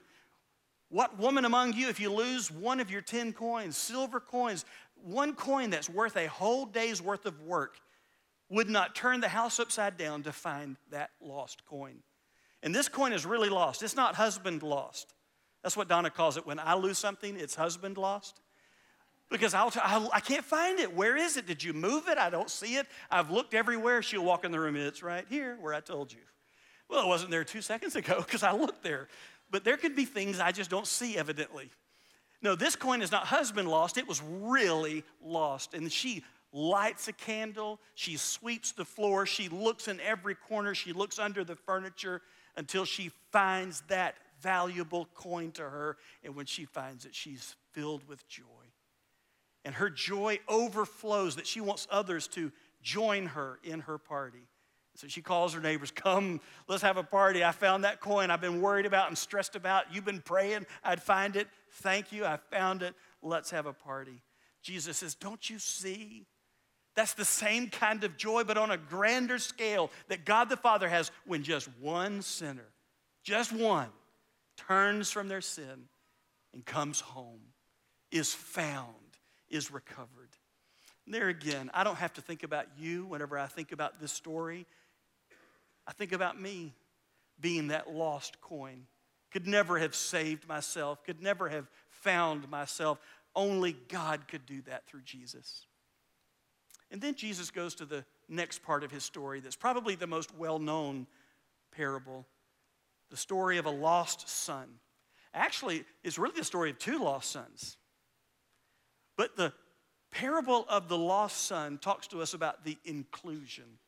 What 0.90 1.18
woman 1.18 1.46
among 1.46 1.74
you, 1.74 1.90
if 1.90 2.00
you 2.00 2.12
lose 2.12 2.50
one 2.50 2.80
of 2.80 2.90
your 2.90 3.02
10 3.02 3.34
coins, 3.34 3.78
silver 3.78 4.20
coins, 4.20 4.66
one 4.96 5.34
coin 5.34 5.70
that's 5.70 5.90
worth 5.90 6.16
a 6.18 6.28
whole 6.28 6.66
day's 6.66 7.02
worth 7.02 7.26
of 7.26 7.42
work, 7.42 7.78
would 8.50 8.70
not 8.70 8.96
turn 8.96 9.20
the 9.20 9.28
house 9.28 9.60
upside 9.60 9.98
down 9.98 10.24
to 10.24 10.32
find 10.32 10.78
that 10.92 11.12
lost 11.22 11.66
coin? 11.66 11.98
And 12.64 12.74
this 12.74 12.88
coin 12.90 13.14
is 13.14 13.26
really 13.26 13.50
lost. 13.50 13.84
It's 13.84 13.96
not 13.96 14.16
husband 14.16 14.64
lost. 14.64 15.14
That's 15.64 15.76
what 15.76 15.88
Donna 15.88 16.10
calls 16.10 16.38
it. 16.38 16.46
When 16.46 16.60
I 16.60 16.76
lose 16.76 16.98
something, 16.98 17.36
it's 17.38 17.56
husband 17.56 17.98
lost. 17.98 18.40
Because 19.30 19.54
I'll 19.54 19.72
I 20.14 20.22
can't 20.22 20.46
find 20.46 20.80
it. 20.80 20.96
Where 20.96 21.18
is 21.18 21.36
it? 21.36 21.46
Did 21.46 21.62
you 21.62 21.74
move 21.74 22.08
it? 22.08 22.18
I 22.18 22.30
don't 22.30 22.50
see 22.50 22.76
it. 22.76 22.88
I've 23.12 23.30
looked 23.30 23.54
everywhere. 23.54 24.02
She'll 24.02 24.24
walk 24.24 24.46
in 24.46 24.52
the 24.52 24.60
room. 24.60 24.76
and 24.76 24.86
It's 24.86 25.04
right 25.04 25.26
here 25.28 25.58
where 25.60 25.74
I 25.74 25.82
told 25.82 26.14
you. 26.14 26.20
Well, 26.90 27.04
it 27.04 27.08
wasn't 27.08 27.32
there 27.32 27.44
two 27.44 27.62
seconds 27.62 27.96
ago 27.96 28.18
because 28.26 28.44
I 28.44 28.54
looked 28.54 28.84
there. 28.84 29.10
But 29.50 29.64
there 29.64 29.78
could 29.78 29.96
be 29.96 30.06
things 30.06 30.40
I 30.40 30.52
just 30.52 30.70
don't 30.70 30.88
see, 30.88 31.18
evidently. 31.18 31.72
No, 32.42 32.56
this 32.56 32.76
coin 32.76 33.02
is 33.02 33.12
not 33.12 33.26
husband 33.26 33.68
lost, 33.68 33.98
it 33.98 34.08
was 34.08 34.22
really 34.22 35.04
lost. 35.24 35.74
And 35.74 35.92
she 35.92 36.24
lights 36.52 37.08
a 37.08 37.14
candle, 37.14 37.80
she 37.96 38.18
sweeps 38.18 38.72
the 38.72 38.86
floor, 38.86 39.26
she 39.26 39.50
looks 39.50 39.88
in 39.88 40.00
every 40.02 40.36
corner, 40.36 40.76
she 40.76 40.94
looks 40.94 41.20
under 41.20 41.44
the 41.44 41.56
furniture 41.56 42.22
until 42.56 42.86
she 42.86 43.12
finds 43.32 43.82
that 43.88 44.16
valuable 44.42 45.08
coin 45.16 45.52
to 45.54 45.64
her. 45.64 45.98
And 46.24 46.36
when 46.36 46.46
she 46.46 46.66
finds 46.66 47.06
it, 47.06 47.16
she's 47.16 47.56
filled 47.72 48.08
with 48.08 48.28
joy. 48.28 48.44
And 49.66 49.76
her 49.76 49.90
joy 49.90 50.40
overflows 50.48 51.36
that 51.36 51.48
she 51.48 51.62
wants 51.62 51.88
others 51.92 52.28
to 52.30 52.52
join 52.82 53.28
her 53.28 53.60
in 53.64 53.82
her 53.82 53.98
party. 53.98 54.48
So 54.96 55.08
she 55.08 55.22
calls 55.22 55.54
her 55.54 55.60
neighbors, 55.60 55.92
Come, 55.92 56.42
let's 56.68 56.82
have 56.82 56.98
a 56.98 57.04
party. 57.04 57.44
I 57.44 57.52
found 57.52 57.84
that 57.84 58.00
coin 58.00 58.32
I've 58.32 58.42
been 58.42 58.62
worried 58.62 58.88
about 58.88 59.10
and 59.10 59.18
stressed 59.18 59.56
about. 59.56 59.94
You've 59.94 60.06
been 60.06 60.22
praying 60.22 60.66
I'd 60.84 61.02
find 61.02 61.36
it. 61.36 61.48
Thank 61.74 62.12
you, 62.12 62.26
I 62.26 62.38
found 62.50 62.82
it. 62.82 62.96
Let's 63.22 63.52
have 63.52 63.68
a 63.68 63.74
party. 63.74 64.24
Jesus 64.64 64.98
says, 64.98 65.16
Don't 65.16 65.50
you 65.50 65.60
see? 65.60 66.26
That's 66.96 67.14
the 67.14 67.26
same 67.26 67.70
kind 67.70 68.04
of 68.04 68.18
joy, 68.18 68.44
but 68.44 68.58
on 68.58 68.72
a 68.72 68.78
grander 68.78 69.38
scale 69.38 69.92
that 70.08 70.26
God 70.26 70.50
the 70.50 70.58
Father 70.58 70.90
has 70.90 71.12
when 71.28 71.44
just 71.44 71.70
one 71.80 72.24
sinner, 72.24 72.66
just 73.24 73.54
one, 73.54 73.90
turns 74.58 75.12
from 75.12 75.28
their 75.28 75.42
sin 75.42 75.88
and 76.54 76.66
comes 76.66 77.00
home, 77.00 77.42
is 78.12 78.34
found, 78.34 78.96
is 79.50 79.72
recovered. 79.72 80.30
And 81.06 81.14
there 81.14 81.30
again, 81.30 81.72
I 81.74 81.84
don't 81.84 81.98
have 81.98 82.14
to 82.14 82.22
think 82.22 82.44
about 82.44 82.66
you 82.78 83.06
whenever 83.06 83.38
I 83.38 83.48
think 83.48 83.72
about 83.72 84.02
this 84.02 84.12
story. 84.12 84.66
I 85.88 85.94
think 85.94 86.12
about 86.12 86.40
me 86.40 86.74
being 87.40 87.70
that 87.70 87.90
lost 87.90 88.42
coin. 88.42 88.88
Could 89.32 89.48
never 89.48 89.78
have 89.80 89.96
saved 89.96 90.48
myself, 90.48 91.04
could 91.04 91.22
never 91.22 91.48
have 91.50 91.70
found 91.90 92.50
myself. 92.50 93.00
Only 93.36 93.78
God 93.88 94.28
could 94.28 94.46
do 94.46 94.62
that 94.64 94.88
through 94.88 95.04
Jesus. 95.04 95.66
And 96.90 97.02
then 97.02 97.16
Jesus 97.16 97.52
goes 97.52 97.76
to 97.76 97.86
the 97.86 98.04
next 98.30 98.64
part 98.64 98.84
of 98.84 98.92
his 98.92 99.04
story 99.04 99.40
that's 99.40 99.56
probably 99.56 99.96
the 99.96 100.08
most 100.08 100.36
well 100.36 100.60
known 100.60 101.08
parable 101.72 102.26
the 103.10 103.18
story 103.18 103.58
of 103.58 103.66
a 103.66 103.72
lost 103.72 104.28
son. 104.30 104.68
Actually, 105.34 105.84
it's 106.04 106.18
really 106.18 106.38
the 106.38 106.44
story 106.44 106.70
of 106.70 106.80
two 106.80 107.00
lost 107.00 107.32
sons. 107.32 107.78
But 109.18 109.36
the 109.36 109.54
parable 110.12 110.66
of 110.70 110.88
the 110.88 110.98
lost 110.98 111.46
son 111.46 111.78
talks 111.78 112.08
to 112.08 112.22
us 112.22 112.34
about 112.34 112.64
the 112.64 112.78
inclusion 112.86 113.80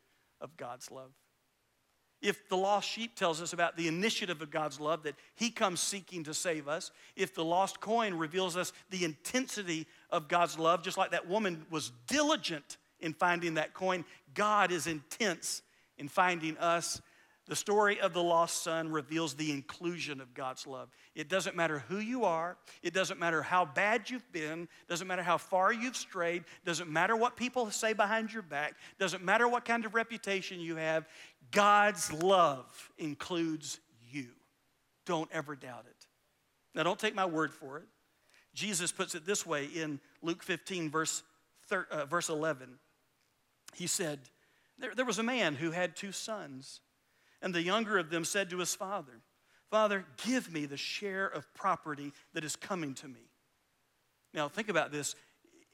of 0.42 0.56
God's 0.58 0.92
love. 0.92 1.12
If 2.22 2.50
the 2.50 2.58
lost 2.58 2.90
sheep 2.90 3.16
tells 3.16 3.42
us 3.42 3.54
about 3.54 3.78
the 3.78 3.88
initiative 3.88 4.42
of 4.42 4.52
God's 4.52 4.80
love, 4.80 5.04
that 5.04 5.16
He 5.36 5.50
comes 5.50 5.80
seeking 5.80 6.26
to 6.26 6.34
save 6.34 6.68
us, 6.68 6.92
if 7.16 7.34
the 7.34 7.46
lost 7.46 7.80
coin 7.80 8.14
reveals 8.14 8.58
us 8.58 8.74
the 8.90 9.06
intensity 9.06 9.88
of 10.10 10.28
God's 10.28 10.60
love, 10.60 10.84
just 10.84 10.98
like 10.98 11.12
that 11.12 11.30
woman 11.30 11.66
was 11.70 11.92
diligent 12.08 12.78
in 13.00 13.14
finding 13.14 13.54
that 13.54 13.74
coin, 13.74 14.04
God 14.34 14.72
is 14.72 14.86
intense 14.86 15.62
in 15.98 16.10
finding 16.10 16.58
us 16.58 17.02
the 17.50 17.56
story 17.56 18.00
of 18.00 18.13
the 18.13 18.22
lost 18.22 18.63
son 18.63 18.91
reveals 18.91 19.34
the 19.34 19.51
inclusion 19.51 20.22
of 20.22 20.36
God's 20.36 20.68
love. 20.68 20.88
It 21.15 21.29
doesn't 21.29 21.56
matter 21.56 21.79
who 21.89 21.98
you 21.98 22.24
are, 22.24 22.58
it 22.84 22.94
doesn't 22.94 23.20
matter 23.20 23.41
how 23.41 23.65
bad 23.65 24.08
you've 24.08 24.32
been, 24.32 24.68
doesn't 24.88 25.08
matter 25.08 25.24
how 25.24 25.39
far 25.39 25.74
you've 25.74 25.98
strayed, 25.98 26.44
doesn't 26.63 26.91
matter 26.91 27.15
what 27.15 27.36
people 27.36 27.72
say 27.72 27.94
behind 27.94 28.32
your 28.32 28.44
back, 28.44 28.75
doesn't 29.00 29.24
matter 29.24 29.48
what 29.48 29.65
kind 29.65 29.84
of 29.84 29.96
reputation 29.96 30.60
you 30.60 30.75
have. 30.75 31.08
God's 31.50 32.13
love 32.13 32.91
includes 33.00 33.79
you. 34.12 34.27
Don't 35.08 35.29
ever 35.34 35.56
doubt 35.56 35.86
it. 35.89 36.06
Now, 36.75 36.84
don't 36.84 37.00
take 37.00 37.15
my 37.15 37.25
word 37.25 37.51
for 37.51 37.79
it. 37.79 37.88
Jesus 38.53 38.91
puts 38.91 39.15
it 39.15 39.25
this 39.25 39.44
way 39.44 39.65
in 39.65 40.00
Luke 40.22 40.44
15, 40.44 40.91
verse, 40.91 41.24
thir- 41.68 41.88
uh, 41.89 42.06
verse 42.06 42.29
11. 42.29 42.77
He 43.74 43.88
said, 43.88 44.20
there, 44.77 44.94
there 44.94 45.06
was 45.06 45.18
a 45.18 45.24
man 45.24 45.56
who 45.56 45.72
had 45.72 45.96
two 45.96 46.12
sons. 46.12 46.82
And 47.41 47.53
the 47.53 47.62
younger 47.62 47.98
of 47.98 48.10
them 48.10 48.25
said 48.25 48.50
to 48.50 48.60
his 48.60 48.75
father, 48.75 49.22
Father, 49.69 50.05
give 50.25 50.51
me 50.51 50.65
the 50.65 50.77
share 50.77 51.27
of 51.27 51.53
property 51.53 52.12
that 52.34 52.43
is 52.43 52.55
coming 52.55 52.93
to 52.96 53.08
me. 53.08 53.29
Now, 54.34 54.48
think 54.50 54.69
about 54.69 54.91
this. 54.91 55.15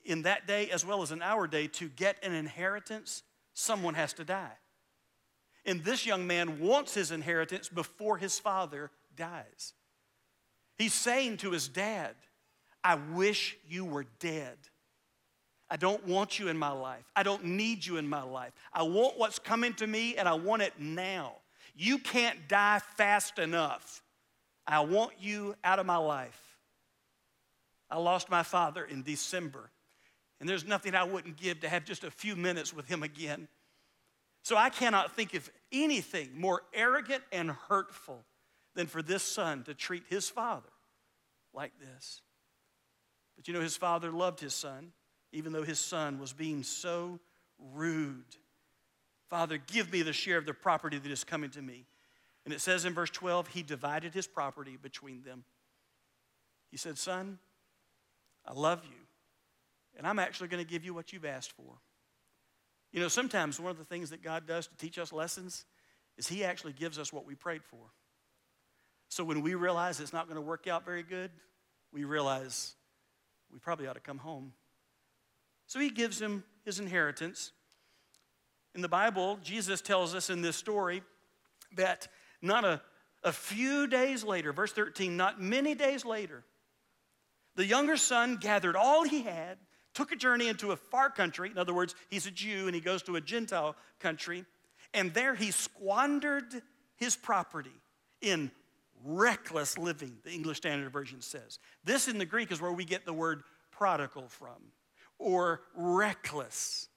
In 0.03 0.23
that 0.23 0.45
day, 0.45 0.69
as 0.69 0.85
well 0.85 1.01
as 1.01 1.11
in 1.11 1.21
our 1.21 1.47
day, 1.47 1.67
to 1.67 1.89
get 1.89 2.17
an 2.23 2.33
inheritance, 2.33 3.23
someone 3.53 3.95
has 3.95 4.13
to 4.13 4.23
die. 4.23 4.57
And 5.65 5.83
this 5.83 6.05
young 6.05 6.27
man 6.27 6.59
wants 6.59 6.93
his 6.93 7.11
inheritance 7.11 7.69
before 7.69 8.17
his 8.17 8.37
father 8.37 8.91
dies. 9.15 9.73
He's 10.77 10.93
saying 10.93 11.37
to 11.37 11.51
his 11.51 11.67
dad, 11.67 12.15
I 12.83 12.95
wish 12.95 13.57
you 13.67 13.83
were 13.85 14.05
dead. 14.19 14.57
I 15.69 15.77
don't 15.77 16.05
want 16.05 16.37
you 16.37 16.49
in 16.49 16.57
my 16.57 16.71
life. 16.71 17.05
I 17.15 17.23
don't 17.23 17.43
need 17.43 17.83
you 17.83 17.97
in 17.97 18.07
my 18.07 18.21
life. 18.21 18.51
I 18.71 18.83
want 18.83 19.17
what's 19.17 19.39
coming 19.39 19.73
to 19.75 19.87
me 19.87 20.15
and 20.17 20.27
I 20.27 20.35
want 20.35 20.61
it 20.61 20.73
now. 20.77 21.37
You 21.75 21.97
can't 21.97 22.47
die 22.47 22.79
fast 22.95 23.37
enough. 23.37 24.01
I 24.65 24.79
want 24.79 25.13
you 25.19 25.55
out 25.63 25.77
of 25.77 25.85
my 25.85 25.97
life. 25.97 26.41
I 27.89 27.97
lost 27.97 28.29
my 28.29 28.43
father 28.43 28.83
in 28.83 29.03
December, 29.03 29.69
and 30.39 30.49
there's 30.49 30.65
nothing 30.65 30.95
I 30.95 31.03
wouldn't 31.03 31.37
give 31.37 31.59
to 31.61 31.69
have 31.69 31.85
just 31.85 32.03
a 32.03 32.09
few 32.09 32.35
minutes 32.35 32.73
with 32.73 32.87
him 32.87 33.03
again. 33.03 33.47
So 34.41 34.57
I 34.57 34.69
cannot 34.69 35.15
think 35.15 35.33
of 35.33 35.49
anything 35.71 36.29
more 36.39 36.61
arrogant 36.73 37.23
and 37.31 37.51
hurtful 37.51 38.23
than 38.73 38.87
for 38.87 39.01
this 39.01 39.23
son 39.23 39.63
to 39.63 39.73
treat 39.73 40.03
his 40.09 40.29
father 40.29 40.69
like 41.53 41.73
this. 41.79 42.21
But 43.35 43.47
you 43.47 43.53
know, 43.53 43.61
his 43.61 43.77
father 43.77 44.11
loved 44.11 44.39
his 44.39 44.53
son, 44.53 44.91
even 45.31 45.51
though 45.51 45.63
his 45.63 45.79
son 45.79 46.19
was 46.19 46.33
being 46.33 46.63
so 46.63 47.19
rude 47.73 48.35
Father, 49.29 49.57
give 49.57 49.91
me 49.91 50.01
the 50.01 50.13
share 50.13 50.37
of 50.37 50.45
the 50.45 50.53
property 50.53 50.97
that 50.97 51.11
is 51.11 51.23
coming 51.23 51.49
to 51.51 51.61
me. 51.61 51.85
And 52.45 52.53
it 52.53 52.61
says 52.61 52.85
in 52.85 52.93
verse 52.93 53.09
12, 53.09 53.47
he 53.47 53.63
divided 53.63 54.13
his 54.13 54.27
property 54.27 54.77
between 54.81 55.23
them. 55.23 55.43
He 56.69 56.77
said, 56.77 56.97
Son, 56.97 57.39
I 58.45 58.53
love 58.53 58.83
you, 58.83 58.97
and 59.97 60.05
I'm 60.05 60.19
actually 60.19 60.49
going 60.49 60.63
to 60.63 60.69
give 60.69 60.85
you 60.85 60.93
what 60.93 61.11
you've 61.11 61.25
asked 61.25 61.53
for. 61.53 61.79
You 62.91 63.01
know, 63.01 63.07
sometimes 63.07 63.59
one 63.59 63.71
of 63.71 63.77
the 63.77 63.83
things 63.83 64.11
that 64.11 64.23
God 64.23 64.47
does 64.47 64.67
to 64.67 64.77
teach 64.77 64.99
us 64.99 65.11
lessons 65.11 65.65
is 66.17 66.27
he 66.27 66.43
actually 66.43 66.73
gives 66.73 66.99
us 66.99 67.11
what 67.11 67.25
we 67.25 67.35
prayed 67.35 67.63
for. 67.63 67.91
So 69.09 69.23
when 69.23 69.41
we 69.41 69.55
realize 69.55 69.99
it's 69.99 70.13
not 70.13 70.27
going 70.27 70.35
to 70.35 70.41
work 70.41 70.67
out 70.67 70.85
very 70.85 71.03
good, 71.03 71.31
we 71.91 72.03
realize 72.03 72.75
we 73.51 73.59
probably 73.59 73.87
ought 73.87 73.93
to 73.93 73.99
come 73.99 74.17
home. 74.17 74.53
So 75.67 75.79
he 75.79 75.89
gives 75.89 76.21
him 76.21 76.43
his 76.63 76.79
inheritance. 76.79 77.51
In 78.75 78.81
the 78.81 78.89
Bible, 78.89 79.39
Jesus 79.41 79.81
tells 79.81 80.13
us 80.13 80.29
in 80.29 80.41
this 80.41 80.57
story 80.57 81.01
that 81.77 82.09
not 82.41 82.65
a, 82.65 82.81
a 83.23 83.31
few 83.31 83.87
days 83.87 84.21
later, 84.21 84.51
verse 84.51 84.73
13, 84.73 85.15
not 85.15 85.41
many 85.41 85.73
days 85.73 86.03
later, 86.03 86.43
the 87.55 87.65
younger 87.65 87.95
son 87.95 88.35
gathered 88.35 88.75
all 88.75 89.03
he 89.03 89.21
had, 89.23 89.57
took 89.93 90.11
a 90.11 90.15
journey 90.17 90.49
into 90.49 90.71
a 90.71 90.75
far 90.75 91.09
country. 91.09 91.49
In 91.49 91.57
other 91.57 91.73
words, 91.73 91.95
he's 92.09 92.27
a 92.27 92.31
Jew 92.31 92.65
and 92.65 92.75
he 92.75 92.81
goes 92.81 93.01
to 93.03 93.15
a 93.15 93.21
Gentile 93.21 93.77
country, 94.01 94.43
and 94.93 95.13
there 95.13 95.35
he 95.35 95.51
squandered 95.51 96.61
his 96.97 97.15
property 97.15 97.81
in 98.19 98.51
reckless 99.05 99.77
living, 99.77 100.17
the 100.25 100.31
English 100.31 100.57
Standard 100.57 100.91
Version 100.91 101.21
says. 101.21 101.59
This 101.85 102.09
in 102.09 102.17
the 102.17 102.25
Greek 102.25 102.51
is 102.51 102.61
where 102.61 102.73
we 102.73 102.83
get 102.83 103.05
the 103.05 103.13
word 103.13 103.43
prodigal 103.71 104.27
from, 104.27 104.71
or 105.17 105.61
reckless 105.75 106.89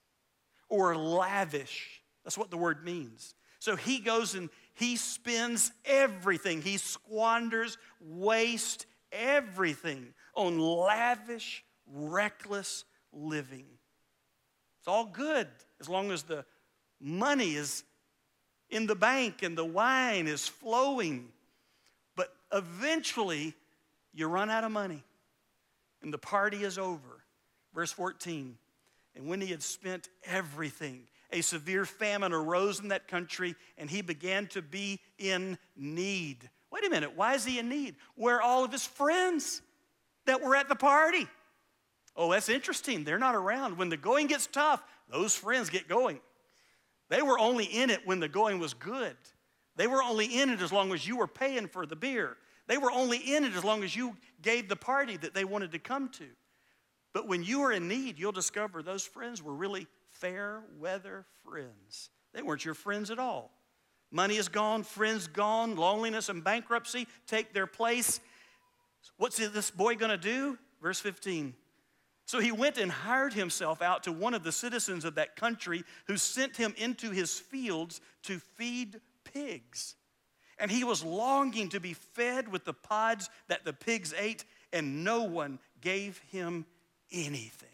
or 0.68 0.96
lavish. 0.96 2.02
That's 2.25 2.38
what 2.38 2.50
the 2.50 2.56
word 2.56 2.84
means. 2.84 3.34
So 3.60 3.76
he 3.76 3.98
goes 3.98 4.34
and 4.34 4.50
he 4.75 4.96
spends 4.96 5.72
everything. 5.84 6.62
He 6.62 6.76
squanders, 6.76 7.76
wastes 8.00 8.87
everything 9.10 10.14
on 10.34 10.58
lavish, 10.58 11.64
reckless 11.87 12.84
living. 13.12 13.66
It's 14.78 14.88
all 14.88 15.06
good 15.06 15.48
as 15.80 15.88
long 15.88 16.10
as 16.10 16.22
the 16.22 16.44
money 17.00 17.54
is 17.54 17.82
in 18.70 18.87
the 18.87 18.94
bank 18.94 19.42
and 19.42 19.56
the 19.56 19.64
wine 19.64 20.26
is 20.26 20.46
flowing. 20.46 21.28
But 22.14 22.32
eventually, 22.52 23.54
you 24.12 24.28
run 24.28 24.50
out 24.50 24.64
of 24.64 24.70
money 24.70 25.02
and 26.02 26.12
the 26.12 26.18
party 26.18 26.62
is 26.62 26.78
over. 26.78 27.25
Verse 27.75 27.92
14. 27.92 28.56
And 29.18 29.26
when 29.26 29.40
he 29.40 29.48
had 29.48 29.64
spent 29.64 30.08
everything, 30.25 31.02
a 31.32 31.40
severe 31.40 31.84
famine 31.84 32.32
arose 32.32 32.78
in 32.78 32.88
that 32.88 33.08
country 33.08 33.56
and 33.76 33.90
he 33.90 34.00
began 34.00 34.46
to 34.48 34.62
be 34.62 35.00
in 35.18 35.58
need. 35.76 36.48
Wait 36.70 36.87
a 36.87 36.88
minute, 36.90 37.16
why 37.16 37.34
is 37.34 37.44
he 37.44 37.58
in 37.58 37.68
need? 37.68 37.96
Where 38.14 38.37
are 38.37 38.42
all 38.42 38.64
of 38.64 38.70
his 38.70 38.87
friends 38.87 39.60
that 40.26 40.40
were 40.40 40.54
at 40.54 40.68
the 40.68 40.76
party? 40.76 41.26
Oh, 42.14 42.30
that's 42.30 42.48
interesting. 42.48 43.02
They're 43.02 43.18
not 43.18 43.34
around. 43.34 43.76
When 43.76 43.88
the 43.88 43.96
going 43.96 44.28
gets 44.28 44.46
tough, 44.46 44.82
those 45.10 45.34
friends 45.34 45.68
get 45.68 45.88
going. 45.88 46.20
They 47.10 47.22
were 47.22 47.40
only 47.40 47.64
in 47.64 47.90
it 47.90 48.06
when 48.06 48.20
the 48.20 48.28
going 48.28 48.60
was 48.60 48.72
good. 48.72 49.16
They 49.75 49.88
were 49.88 50.02
only 50.02 50.26
in 50.26 50.50
it 50.50 50.62
as 50.62 50.70
long 50.70 50.92
as 50.92 51.06
you 51.06 51.16
were 51.16 51.26
paying 51.26 51.66
for 51.66 51.87
the 51.87 51.96
beer. 51.96 52.37
They 52.68 52.78
were 52.78 52.92
only 52.92 53.18
in 53.18 53.44
it 53.44 53.54
as 53.54 53.64
long 53.64 53.82
as 53.82 53.96
you 53.96 54.16
gave 54.42 54.68
the 54.68 54.76
party 54.76 55.16
that 55.16 55.34
they 55.34 55.44
wanted 55.44 55.72
to 55.72 55.80
come 55.80 56.08
to. 56.10 56.26
But 57.18 57.26
when 57.26 57.42
you 57.42 57.62
are 57.62 57.72
in 57.72 57.88
need, 57.88 58.16
you'll 58.16 58.30
discover 58.30 58.80
those 58.80 59.02
friends 59.02 59.42
were 59.42 59.52
really 59.52 59.88
fair 60.08 60.62
weather 60.78 61.26
friends. 61.42 62.10
They 62.32 62.42
weren't 62.42 62.64
your 62.64 62.75
friends 62.75 63.10
at 63.10 63.18
all. 63.18 63.50
Money 64.12 64.37
is 64.37 64.48
gone, 64.48 64.84
friends 64.84 65.26
gone, 65.26 65.75
loneliness 65.75 66.28
and 66.28 66.44
bankruptcy 66.44 67.08
take 67.26 67.52
their 67.52 67.66
place. 67.66 68.20
What's 69.16 69.38
this 69.38 69.68
boy 69.68 69.96
going 69.96 70.12
to 70.12 70.16
do? 70.16 70.58
Verse 70.80 71.00
15. 71.00 71.54
So 72.25 72.38
he 72.38 72.52
went 72.52 72.78
and 72.78 72.88
hired 72.88 73.32
himself 73.32 73.82
out 73.82 74.04
to 74.04 74.12
one 74.12 74.32
of 74.32 74.44
the 74.44 74.52
citizens 74.52 75.04
of 75.04 75.16
that 75.16 75.34
country 75.34 75.82
who 76.06 76.16
sent 76.16 76.56
him 76.56 76.72
into 76.76 77.10
his 77.10 77.37
fields 77.37 78.00
to 78.22 78.38
feed 78.38 79.00
pigs. 79.25 79.96
And 80.56 80.70
he 80.70 80.84
was 80.84 81.02
longing 81.02 81.70
to 81.70 81.80
be 81.80 81.94
fed 81.94 82.46
with 82.46 82.64
the 82.64 82.75
pods 82.75 83.28
that 83.48 83.64
the 83.64 83.72
pigs 83.72 84.14
ate, 84.16 84.44
and 84.72 85.02
no 85.02 85.25
one 85.25 85.58
gave 85.80 86.18
him 86.30 86.64
anything. 87.12 87.68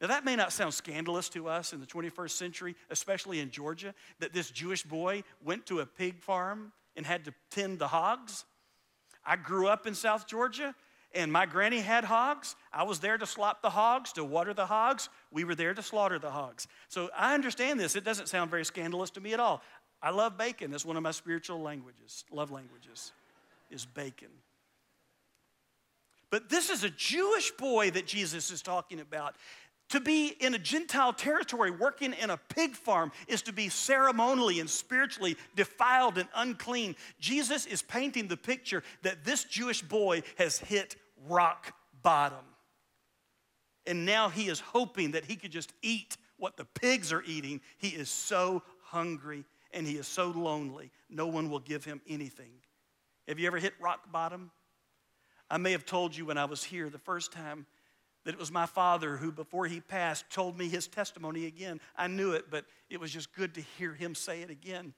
Now, 0.00 0.08
that 0.08 0.24
may 0.24 0.36
not 0.36 0.52
sound 0.52 0.74
scandalous 0.74 1.28
to 1.30 1.48
us 1.48 1.72
in 1.72 1.80
the 1.80 1.86
21st 1.86 2.30
century, 2.30 2.76
especially 2.90 3.40
in 3.40 3.50
Georgia, 3.50 3.94
that 4.18 4.32
this 4.32 4.50
Jewish 4.50 4.82
boy 4.82 5.22
went 5.42 5.66
to 5.66 5.80
a 5.80 5.86
pig 5.86 6.20
farm 6.20 6.72
and 6.96 7.06
had 7.06 7.24
to 7.24 7.34
tend 7.50 7.78
the 7.78 7.88
hogs. 7.88 8.44
I 9.24 9.36
grew 9.36 9.68
up 9.68 9.86
in 9.86 9.94
South 9.94 10.26
Georgia, 10.26 10.74
and 11.14 11.32
my 11.32 11.46
granny 11.46 11.78
had 11.78 12.04
hogs. 12.04 12.56
I 12.72 12.82
was 12.82 12.98
there 12.98 13.16
to 13.16 13.24
slop 13.24 13.62
the 13.62 13.70
hogs, 13.70 14.12
to 14.14 14.24
water 14.24 14.52
the 14.52 14.66
hogs. 14.66 15.08
We 15.30 15.44
were 15.44 15.54
there 15.54 15.72
to 15.72 15.82
slaughter 15.82 16.18
the 16.18 16.30
hogs. 16.30 16.66
So 16.88 17.08
I 17.16 17.34
understand 17.34 17.78
this. 17.78 17.96
It 17.96 18.04
doesn't 18.04 18.28
sound 18.28 18.50
very 18.50 18.64
scandalous 18.64 19.10
to 19.10 19.20
me 19.20 19.32
at 19.32 19.40
all. 19.40 19.62
I 20.02 20.10
love 20.10 20.36
bacon. 20.36 20.70
That's 20.70 20.84
one 20.84 20.96
of 20.96 21.02
my 21.02 21.12
spiritual 21.12 21.62
languages, 21.62 22.24
love 22.30 22.50
languages, 22.50 23.12
is 23.70 23.86
bacon. 23.86 24.28
But 26.34 26.48
this 26.48 26.68
is 26.68 26.82
a 26.82 26.90
Jewish 26.90 27.52
boy 27.52 27.92
that 27.92 28.08
Jesus 28.08 28.50
is 28.50 28.60
talking 28.60 28.98
about. 28.98 29.36
To 29.90 30.00
be 30.00 30.34
in 30.40 30.56
a 30.56 30.58
Gentile 30.58 31.12
territory 31.12 31.70
working 31.70 32.12
in 32.12 32.28
a 32.28 32.36
pig 32.36 32.74
farm 32.74 33.12
is 33.28 33.40
to 33.42 33.52
be 33.52 33.68
ceremonially 33.68 34.58
and 34.58 34.68
spiritually 34.68 35.36
defiled 35.54 36.18
and 36.18 36.28
unclean. 36.34 36.96
Jesus 37.20 37.66
is 37.66 37.82
painting 37.82 38.26
the 38.26 38.36
picture 38.36 38.82
that 39.02 39.24
this 39.24 39.44
Jewish 39.44 39.80
boy 39.80 40.24
has 40.36 40.58
hit 40.58 40.96
rock 41.28 41.72
bottom. 42.02 42.44
And 43.86 44.04
now 44.04 44.28
he 44.28 44.48
is 44.48 44.58
hoping 44.58 45.12
that 45.12 45.26
he 45.26 45.36
could 45.36 45.52
just 45.52 45.72
eat 45.82 46.16
what 46.36 46.56
the 46.56 46.64
pigs 46.64 47.12
are 47.12 47.22
eating. 47.22 47.60
He 47.78 47.90
is 47.90 48.10
so 48.10 48.64
hungry 48.82 49.44
and 49.72 49.86
he 49.86 49.98
is 49.98 50.08
so 50.08 50.30
lonely, 50.30 50.90
no 51.08 51.28
one 51.28 51.48
will 51.48 51.60
give 51.60 51.84
him 51.84 52.00
anything. 52.08 52.50
Have 53.28 53.38
you 53.38 53.46
ever 53.46 53.58
hit 53.58 53.74
rock 53.80 54.10
bottom? 54.10 54.50
I 55.50 55.58
may 55.58 55.72
have 55.72 55.84
told 55.84 56.16
you 56.16 56.26
when 56.26 56.38
I 56.38 56.44
was 56.46 56.64
here 56.64 56.88
the 56.88 56.98
first 56.98 57.32
time 57.32 57.66
that 58.24 58.32
it 58.32 58.40
was 58.40 58.50
my 58.50 58.66
father 58.66 59.16
who, 59.16 59.30
before 59.30 59.66
he 59.66 59.80
passed, 59.80 60.24
told 60.30 60.58
me 60.58 60.68
his 60.68 60.88
testimony 60.88 61.46
again. 61.46 61.80
I 61.96 62.06
knew 62.06 62.32
it, 62.32 62.50
but 62.50 62.64
it 62.88 62.98
was 62.98 63.12
just 63.12 63.34
good 63.34 63.54
to 63.54 63.60
hear 63.78 63.92
him 63.92 64.14
say 64.14 64.40
it 64.40 64.50
again. 64.50 64.94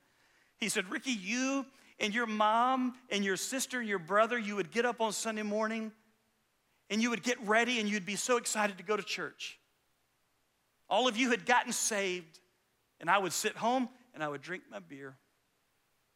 He 0.59 0.69
said, 0.69 0.89
Ricky, 0.91 1.11
you 1.11 1.67
and 1.99 2.15
your 2.15 2.27
mom 2.27 2.95
and 3.11 3.25
your 3.25 3.37
sister 3.37 3.81
and 3.81 3.89
your 3.89 3.99
brother, 3.99 4.39
you 4.39 4.57
would 4.57 4.71
get 4.71 4.87
up 4.87 5.01
on 5.01 5.13
Sunday 5.13 5.43
morning 5.43 5.93
and 6.89 7.03
you 7.03 7.11
would 7.11 7.23
get 7.23 7.45
ready 7.47 7.81
and 7.81 7.89
you'd 7.89 8.07
be 8.07 8.17
so 8.17 8.37
excited 8.37 8.79
to 8.79 8.85
go 8.85 8.97
to 8.97 9.03
church. 9.03 9.59
All 10.89 11.09
of 11.09 11.17
you 11.17 11.31
had 11.31 11.45
gotten 11.45 11.73
saved, 11.73 12.39
and 13.01 13.11
I 13.11 13.19
would 13.19 13.33
sit 13.33 13.57
home 13.57 13.89
and 14.15 14.23
I 14.23 14.29
would 14.29 14.41
drink 14.41 14.63
my 14.71 14.79
beer. 14.79 15.17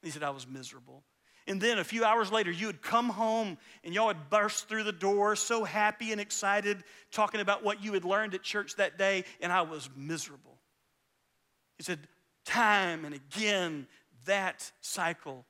He 0.03 0.11
said, 0.11 0.23
I 0.23 0.31
was 0.31 0.47
miserable. 0.47 1.03
And 1.47 1.61
then 1.61 1.79
a 1.79 1.85
few 1.85 2.05
hours 2.05 2.31
later, 2.31 2.51
you 2.51 2.67
would 2.67 2.83
come 2.83 3.09
home 3.09 3.59
and 3.83 3.95
y'all 3.95 4.07
would 4.09 4.31
burst 4.31 4.69
through 4.69 4.85
the 4.85 4.93
door 4.93 5.35
so 5.37 5.65
happy 5.65 6.13
and 6.13 6.21
excited, 6.21 6.85
talking 7.11 7.41
about 7.41 7.65
what 7.65 7.83
you 7.83 7.93
had 7.93 8.05
learned 8.05 8.35
at 8.35 8.43
church 8.43 8.77
that 8.77 8.99
day, 8.99 9.25
and 9.41 9.53
I 9.53 9.63
was 9.63 9.89
miserable. 9.97 10.59
He 11.79 11.83
said, 11.83 12.01
time 12.45 13.05
and 13.05 13.15
again, 13.15 13.87
that 14.27 14.71
cycle 14.81 15.47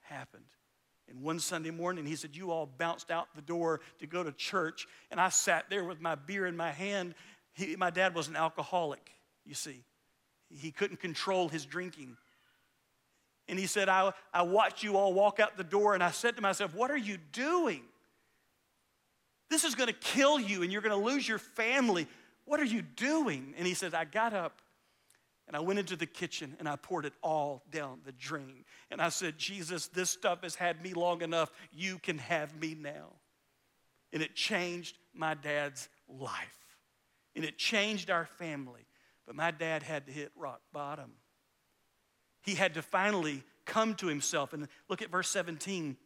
happened. 0.00 0.44
And 1.08 1.22
one 1.22 1.40
Sunday 1.40 1.70
morning, 1.70 2.04
he 2.04 2.16
said, 2.16 2.36
You 2.36 2.50
all 2.50 2.66
bounced 2.66 3.10
out 3.10 3.28
the 3.34 3.42
door 3.42 3.80
to 3.98 4.06
go 4.06 4.22
to 4.22 4.32
church, 4.32 4.86
and 5.10 5.20
I 5.20 5.30
sat 5.30 5.70
there 5.70 5.84
with 5.84 6.00
my 6.00 6.14
beer 6.14 6.46
in 6.46 6.56
my 6.56 6.70
hand. 6.70 7.14
He, 7.54 7.76
my 7.76 7.90
dad 7.90 8.14
was 8.14 8.28
an 8.28 8.36
alcoholic, 8.36 9.10
you 9.46 9.54
see. 9.54 9.84
He 10.50 10.70
couldn't 10.70 11.00
control 11.00 11.48
his 11.48 11.64
drinking. 11.64 12.16
And 13.48 13.58
he 13.58 13.66
said, 13.66 13.88
I, 13.88 14.12
I 14.32 14.42
watched 14.42 14.82
you 14.82 14.96
all 14.96 15.14
walk 15.14 15.40
out 15.40 15.56
the 15.56 15.64
door, 15.64 15.94
and 15.94 16.02
I 16.02 16.10
said 16.10 16.36
to 16.36 16.42
myself, 16.42 16.74
What 16.74 16.90
are 16.90 16.96
you 16.96 17.18
doing? 17.32 17.82
This 19.50 19.64
is 19.64 19.74
going 19.74 19.88
to 19.88 19.94
kill 19.94 20.38
you, 20.38 20.62
and 20.62 20.70
you're 20.70 20.82
going 20.82 20.98
to 20.98 21.04
lose 21.04 21.26
your 21.26 21.38
family. 21.38 22.06
What 22.44 22.60
are 22.60 22.64
you 22.64 22.82
doing? 22.82 23.54
And 23.56 23.66
he 23.66 23.74
said, 23.74 23.94
I 23.94 24.04
got 24.04 24.32
up 24.32 24.60
and 25.48 25.56
I 25.56 25.60
went 25.60 25.78
into 25.78 25.96
the 25.96 26.06
kitchen 26.06 26.56
and 26.58 26.68
I 26.68 26.76
poured 26.76 27.06
it 27.06 27.14
all 27.22 27.62
down 27.70 28.00
the 28.04 28.12
drain. 28.12 28.64
And 28.90 29.00
I 29.00 29.08
said, 29.08 29.38
Jesus, 29.38 29.88
this 29.88 30.10
stuff 30.10 30.42
has 30.42 30.54
had 30.54 30.82
me 30.82 30.92
long 30.92 31.22
enough. 31.22 31.50
You 31.72 31.98
can 31.98 32.18
have 32.18 32.54
me 32.54 32.76
now. 32.78 33.14
And 34.12 34.22
it 34.22 34.34
changed 34.34 34.98
my 35.14 35.32
dad's 35.34 35.88
life. 36.06 36.76
And 37.34 37.46
it 37.46 37.56
changed 37.56 38.10
our 38.10 38.26
family. 38.26 38.86
But 39.26 39.36
my 39.36 39.50
dad 39.50 39.82
had 39.82 40.06
to 40.06 40.12
hit 40.12 40.32
rock 40.36 40.60
bottom. 40.72 41.12
He 42.48 42.54
had 42.54 42.72
to 42.74 42.82
finally 42.82 43.42
come 43.66 43.94
to 43.96 44.06
himself. 44.06 44.54
And 44.54 44.68
look 44.88 45.02
at 45.02 45.10
verse 45.10 45.28
17. 45.28 45.98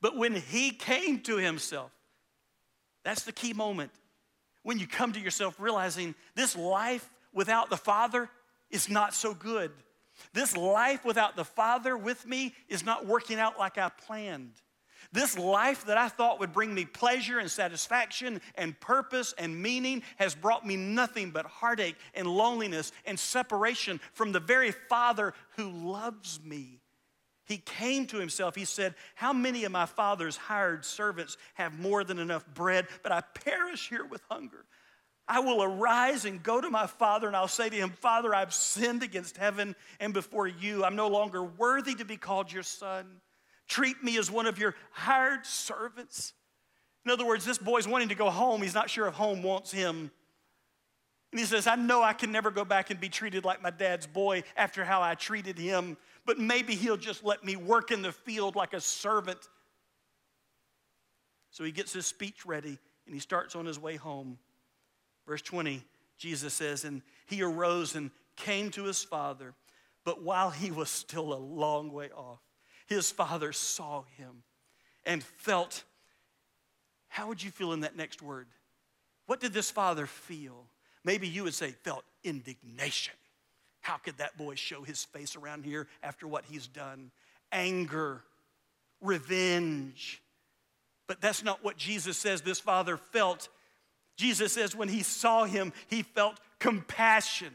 But 0.00 0.16
when 0.16 0.34
he 0.34 0.72
came 0.72 1.20
to 1.20 1.36
himself, 1.36 1.92
that's 3.04 3.22
the 3.22 3.30
key 3.30 3.52
moment. 3.52 3.92
When 4.64 4.80
you 4.80 4.88
come 4.88 5.12
to 5.12 5.20
yourself 5.20 5.54
realizing 5.60 6.16
this 6.34 6.56
life 6.56 7.08
without 7.32 7.70
the 7.70 7.76
Father 7.76 8.28
is 8.72 8.90
not 8.90 9.14
so 9.14 9.34
good. 9.34 9.70
This 10.32 10.56
life 10.56 11.04
without 11.04 11.36
the 11.36 11.44
Father 11.44 11.96
with 11.96 12.26
me 12.26 12.52
is 12.68 12.84
not 12.84 13.06
working 13.06 13.38
out 13.38 13.56
like 13.56 13.78
I 13.78 13.88
planned. 13.88 14.54
This 15.12 15.38
life 15.38 15.86
that 15.86 15.98
I 15.98 16.08
thought 16.08 16.40
would 16.40 16.52
bring 16.52 16.74
me 16.74 16.84
pleasure 16.84 17.38
and 17.38 17.50
satisfaction 17.50 18.40
and 18.54 18.78
purpose 18.80 19.34
and 19.38 19.62
meaning 19.62 20.02
has 20.16 20.34
brought 20.34 20.66
me 20.66 20.76
nothing 20.76 21.30
but 21.30 21.46
heartache 21.46 21.96
and 22.14 22.26
loneliness 22.28 22.92
and 23.04 23.18
separation 23.18 24.00
from 24.12 24.32
the 24.32 24.40
very 24.40 24.72
Father 24.72 25.34
who 25.56 25.70
loves 25.70 26.40
me. 26.42 26.80
He 27.46 27.58
came 27.58 28.06
to 28.08 28.18
himself. 28.18 28.56
He 28.56 28.64
said, 28.64 28.94
How 29.14 29.32
many 29.32 29.64
of 29.64 29.72
my 29.72 29.86
father's 29.86 30.36
hired 30.36 30.84
servants 30.84 31.36
have 31.54 31.78
more 31.78 32.02
than 32.02 32.18
enough 32.18 32.44
bread, 32.54 32.88
but 33.02 33.12
I 33.12 33.20
perish 33.20 33.88
here 33.88 34.04
with 34.04 34.22
hunger? 34.28 34.64
I 35.28 35.40
will 35.40 35.62
arise 35.62 36.24
and 36.24 36.42
go 36.42 36.60
to 36.60 36.70
my 36.70 36.86
father, 36.86 37.26
and 37.26 37.36
I'll 37.36 37.48
say 37.48 37.68
to 37.68 37.76
him, 37.76 37.90
Father, 37.90 38.34
I've 38.34 38.54
sinned 38.54 39.02
against 39.02 39.36
heaven 39.36 39.74
and 39.98 40.12
before 40.12 40.46
you. 40.46 40.84
I'm 40.84 40.96
no 40.96 41.08
longer 41.08 41.42
worthy 41.42 41.94
to 41.96 42.04
be 42.04 42.16
called 42.16 42.52
your 42.52 42.62
son. 42.62 43.06
Treat 43.68 44.02
me 44.02 44.18
as 44.18 44.30
one 44.30 44.46
of 44.46 44.58
your 44.58 44.74
hired 44.92 45.44
servants. 45.44 46.32
In 47.04 47.10
other 47.10 47.26
words, 47.26 47.44
this 47.44 47.58
boy's 47.58 47.86
wanting 47.86 48.08
to 48.08 48.14
go 48.14 48.30
home. 48.30 48.62
He's 48.62 48.74
not 48.74 48.90
sure 48.90 49.06
if 49.06 49.14
home 49.14 49.42
wants 49.42 49.72
him. 49.72 50.10
And 51.32 51.40
he 51.40 51.46
says, 51.46 51.66
I 51.66 51.74
know 51.74 52.02
I 52.02 52.12
can 52.12 52.32
never 52.32 52.50
go 52.50 52.64
back 52.64 52.90
and 52.90 53.00
be 53.00 53.08
treated 53.08 53.44
like 53.44 53.62
my 53.62 53.70
dad's 53.70 54.06
boy 54.06 54.42
after 54.56 54.84
how 54.84 55.02
I 55.02 55.14
treated 55.14 55.58
him, 55.58 55.96
but 56.24 56.38
maybe 56.38 56.74
he'll 56.74 56.96
just 56.96 57.24
let 57.24 57.44
me 57.44 57.56
work 57.56 57.90
in 57.90 58.02
the 58.02 58.12
field 58.12 58.56
like 58.56 58.72
a 58.72 58.80
servant. 58.80 59.48
So 61.50 61.64
he 61.64 61.72
gets 61.72 61.92
his 61.92 62.06
speech 62.06 62.46
ready 62.46 62.78
and 63.06 63.14
he 63.14 63.20
starts 63.20 63.56
on 63.56 63.66
his 63.66 63.78
way 63.78 63.96
home. 63.96 64.38
Verse 65.26 65.42
20, 65.42 65.82
Jesus 66.18 66.54
says, 66.54 66.84
And 66.84 67.02
he 67.26 67.42
arose 67.42 67.96
and 67.96 68.10
came 68.36 68.70
to 68.70 68.84
his 68.84 69.02
father, 69.02 69.54
but 70.04 70.22
while 70.22 70.50
he 70.50 70.70
was 70.70 70.88
still 70.88 71.32
a 71.32 71.38
long 71.38 71.92
way 71.92 72.10
off, 72.10 72.40
his 72.86 73.10
father 73.10 73.52
saw 73.52 74.04
him 74.16 74.42
and 75.04 75.22
felt. 75.22 75.84
How 77.08 77.28
would 77.28 77.42
you 77.42 77.50
feel 77.50 77.72
in 77.72 77.80
that 77.80 77.96
next 77.96 78.22
word? 78.22 78.46
What 79.26 79.40
did 79.40 79.52
this 79.52 79.70
father 79.70 80.06
feel? 80.06 80.66
Maybe 81.04 81.28
you 81.28 81.44
would 81.44 81.54
say, 81.54 81.70
felt 81.70 82.04
indignation. 82.24 83.14
How 83.80 83.96
could 83.96 84.18
that 84.18 84.36
boy 84.36 84.56
show 84.56 84.82
his 84.82 85.04
face 85.04 85.36
around 85.36 85.64
here 85.64 85.86
after 86.02 86.26
what 86.26 86.44
he's 86.44 86.66
done? 86.66 87.12
Anger, 87.52 88.22
revenge. 89.00 90.20
But 91.06 91.20
that's 91.20 91.44
not 91.44 91.62
what 91.62 91.76
Jesus 91.76 92.18
says 92.18 92.42
this 92.42 92.58
father 92.58 92.96
felt. 92.96 93.48
Jesus 94.16 94.52
says 94.52 94.74
when 94.74 94.88
he 94.88 95.02
saw 95.02 95.44
him, 95.44 95.72
he 95.86 96.02
felt 96.02 96.40
compassion. 96.58 97.52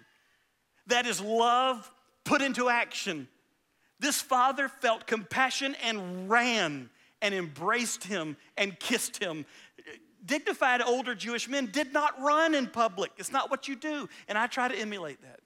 That 0.87 1.05
is 1.05 1.19
love 1.19 1.89
put 2.23 2.41
into 2.41 2.69
action. 2.69 3.27
This 4.01 4.19
father 4.19 4.67
felt 4.67 5.05
compassion 5.05 5.75
and 5.83 6.27
ran 6.27 6.89
and 7.21 7.35
embraced 7.35 8.03
him 8.03 8.35
and 8.57 8.77
kissed 8.79 9.21
him. 9.21 9.45
Dignified 10.25 10.81
older 10.81 11.13
Jewish 11.13 11.47
men 11.47 11.67
did 11.67 11.93
not 11.93 12.19
run 12.19 12.55
in 12.55 12.65
public. 12.65 13.11
It's 13.17 13.31
not 13.31 13.51
what 13.51 13.67
you 13.67 13.75
do. 13.75 14.09
And 14.27 14.39
I 14.39 14.47
try 14.47 14.67
to 14.67 14.75
emulate 14.75 15.21
that. 15.21 15.39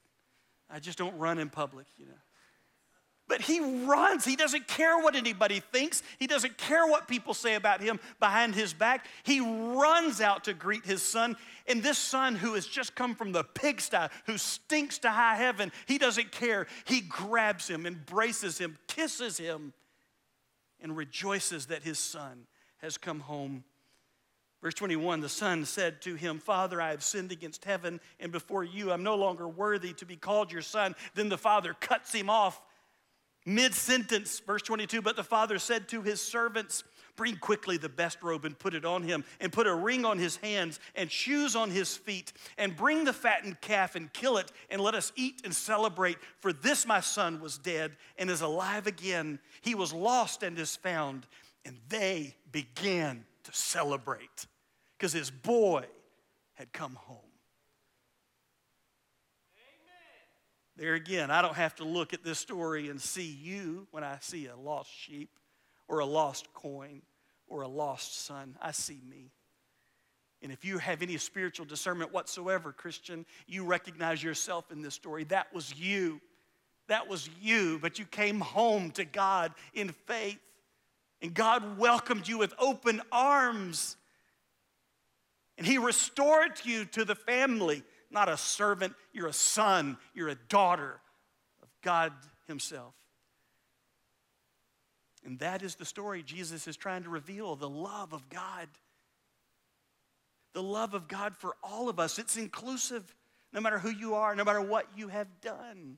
I 0.70 0.80
just 0.80 0.98
don't 0.98 1.18
run 1.18 1.38
in 1.38 1.50
public, 1.50 1.86
you 1.98 2.06
know. 2.06 2.14
But 3.28 3.42
he 3.42 3.60
runs. 3.86 4.24
He 4.24 4.36
doesn't 4.36 4.68
care 4.68 5.00
what 5.00 5.16
anybody 5.16 5.60
thinks. 5.60 6.04
He 6.20 6.28
doesn't 6.28 6.58
care 6.58 6.86
what 6.86 7.08
people 7.08 7.34
say 7.34 7.56
about 7.56 7.82
him 7.82 8.00
behind 8.20 8.54
his 8.54 8.72
back. 8.72 9.08
He 9.24 9.40
runs 9.40 10.22
out 10.22 10.44
to 10.44 10.54
greet 10.54 10.86
his 10.86 11.02
son. 11.02 11.36
And 11.68 11.82
this 11.82 11.98
son, 11.98 12.36
who 12.36 12.54
has 12.54 12.68
just 12.68 12.94
come 12.94 13.16
from 13.16 13.32
the 13.32 13.44
pigsty, 13.44 13.98
who 14.28 14.38
stinks 14.38 15.00
to 15.00 15.10
high 15.10 15.36
heaven, 15.36 15.72
he 15.88 15.98
doesn't 15.98 16.32
care. 16.32 16.68
He 16.86 17.02
grabs 17.02 17.68
him, 17.68 17.88
embraces 17.88 18.60
him, 18.60 18.78
kisses 18.88 19.40
him, 19.40 19.74
and 20.80 20.96
rejoices 20.96 21.68
that 21.68 21.82
his 21.82 21.98
son 21.98 22.46
has 22.78 22.96
come 22.96 23.22
home. 23.22 23.64
Verse 24.62 24.76
21 24.76 25.22
The 25.22 25.30
son 25.30 25.66
said 25.66 26.00
to 26.04 26.14
him, 26.14 26.38
Father, 26.38 26.80
I 26.80 26.92
have 26.92 27.04
sinned 27.04 27.32
against 27.32 27.66
heaven 27.66 28.00
and 28.20 28.32
before 28.32 28.64
you. 28.64 28.92
I'm 28.92 29.04
no 29.04 29.16
longer 29.16 29.48
worthy 29.48 29.94
to 29.94 30.06
be 30.06 30.16
called 30.16 30.52
your 30.52 30.62
son. 30.62 30.96
Then 31.16 31.30
the 31.30 31.40
father 31.40 31.74
cuts 31.74 32.14
him 32.14 32.30
off 32.30 32.62
Mid 33.46 33.76
sentence, 33.76 34.40
verse 34.40 34.64
22 34.64 35.02
But 35.02 35.16
the 35.16 35.24
father 35.24 35.60
said 35.60 35.88
to 35.90 36.02
his 36.02 36.22
servants, 36.22 36.84
Bring 37.16 37.38
quickly 37.38 37.78
the 37.78 37.88
best 37.88 38.22
robe 38.22 38.44
and 38.44 38.58
put 38.60 38.74
it 38.74 38.84
on 38.84 39.04
him, 39.04 39.24
and 39.40 39.54
put 39.54 39.68
a 39.68 39.74
ring 39.74 40.04
on 40.04 40.18
his 40.18 40.36
hands 40.38 40.80
and 40.96 41.10
shoes 41.10 41.56
on 41.56 41.70
his 41.70 41.96
feet, 41.96 42.34
and 42.58 42.76
bring 42.76 43.06
the 43.06 43.14
fattened 43.14 43.62
calf 43.62 43.96
and 43.96 44.12
kill 44.12 44.38
it, 44.38 44.52
and 44.70 44.82
let 44.82 44.96
us 44.96 45.14
eat 45.16 45.42
and 45.46 45.54
celebrate. 45.54 46.18
For 46.40 46.52
this 46.52 46.86
my 46.86 47.00
son 47.00 47.40
was 47.40 47.58
dead 47.58 47.96
and 48.18 48.30
is 48.30 48.42
alive 48.42 48.86
again. 48.86 49.40
He 49.62 49.76
was 49.76 49.94
lost 49.94 50.44
and 50.44 50.60
is 50.60 50.76
found. 50.76 51.26
And 51.64 51.78
they 51.90 52.36
began 52.52 53.26
to 53.44 53.54
celebrate 53.54 54.46
because 54.98 55.14
his 55.14 55.32
boy 55.32 55.86
had 56.56 56.74
come 56.74 56.96
home. 56.96 57.25
There 60.78 60.94
again, 60.94 61.32
I 61.32 61.42
don't 61.42 61.56
have 61.56 61.76
to 61.76 61.86
look 61.86 62.14
at 62.14 62.24
this 62.24 62.38
story 62.38 62.90
and 62.90 63.02
see 63.02 63.38
you 63.42 63.88
when 63.92 64.04
I 64.04 64.18
see 64.20 64.48
a 64.48 64.58
lost 64.58 64.92
sheep 64.94 65.30
or 65.88 66.00
a 66.00 66.06
lost 66.06 66.54
coin 66.54 67.02
or 67.48 67.62
a 67.62 67.68
lost 67.68 68.26
son. 68.26 68.58
I 68.62 68.72
see 68.72 69.00
me. 69.10 69.32
And 70.42 70.52
if 70.52 70.66
you 70.66 70.78
have 70.78 71.02
any 71.02 71.18
spiritual 71.18 71.66
discernment 71.66 72.14
whatsoever, 72.14 72.74
Christian, 72.74 73.26
you 73.48 73.64
recognize 73.64 74.22
yourself 74.22 74.70
in 74.70 74.82
this 74.82 74.94
story. 74.94 75.24
That 75.24 75.54
was 75.54 75.74
you. 75.76 76.20
That 76.88 77.08
was 77.08 77.30
you, 77.42 77.80
but 77.82 77.98
you 77.98 78.06
came 78.06 78.42
home 78.42 78.92
to 78.92 79.06
God 79.06 79.54
in 79.74 79.90
faith. 79.90 80.40
And 81.22 81.34
God 81.34 81.80
welcomed 81.80 82.28
you 82.28 82.38
with 82.38 82.54
open 82.60 83.02
arms. 83.12 83.96
And 85.58 85.66
He 85.66 85.78
restored 85.78 86.60
you 86.64 86.86
to 86.86 87.06
the 87.06 87.16
family 87.16 87.82
not 88.16 88.30
a 88.30 88.38
servant, 88.38 88.96
you're 89.14 89.28
a 89.28 89.34
son, 89.34 89.98
you're 90.16 90.30
a 90.30 90.38
daughter 90.50 91.00
of 91.62 91.70
God 91.84 92.14
Himself. 92.48 92.96
And 95.24 95.38
that 95.40 95.62
is 95.62 95.76
the 95.76 95.86
story 95.86 96.24
Jesus 96.24 96.68
is 96.68 96.78
trying 96.78 97.04
to 97.04 97.10
reveal 97.10 97.56
the 97.56 97.70
love 97.70 98.14
of 98.14 98.30
God. 98.30 98.70
The 100.54 100.64
love 100.64 100.94
of 100.94 101.08
God 101.08 101.36
for 101.36 101.56
all 101.62 101.90
of 101.90 102.00
us. 102.00 102.18
It's 102.18 102.38
inclusive, 102.38 103.04
no 103.52 103.60
matter 103.60 103.78
who 103.78 103.90
you 103.90 104.16
are, 104.16 104.36
no 104.36 104.46
matter 104.46 104.62
what 104.62 104.88
you 104.96 105.10
have 105.10 105.28
done. 105.42 105.98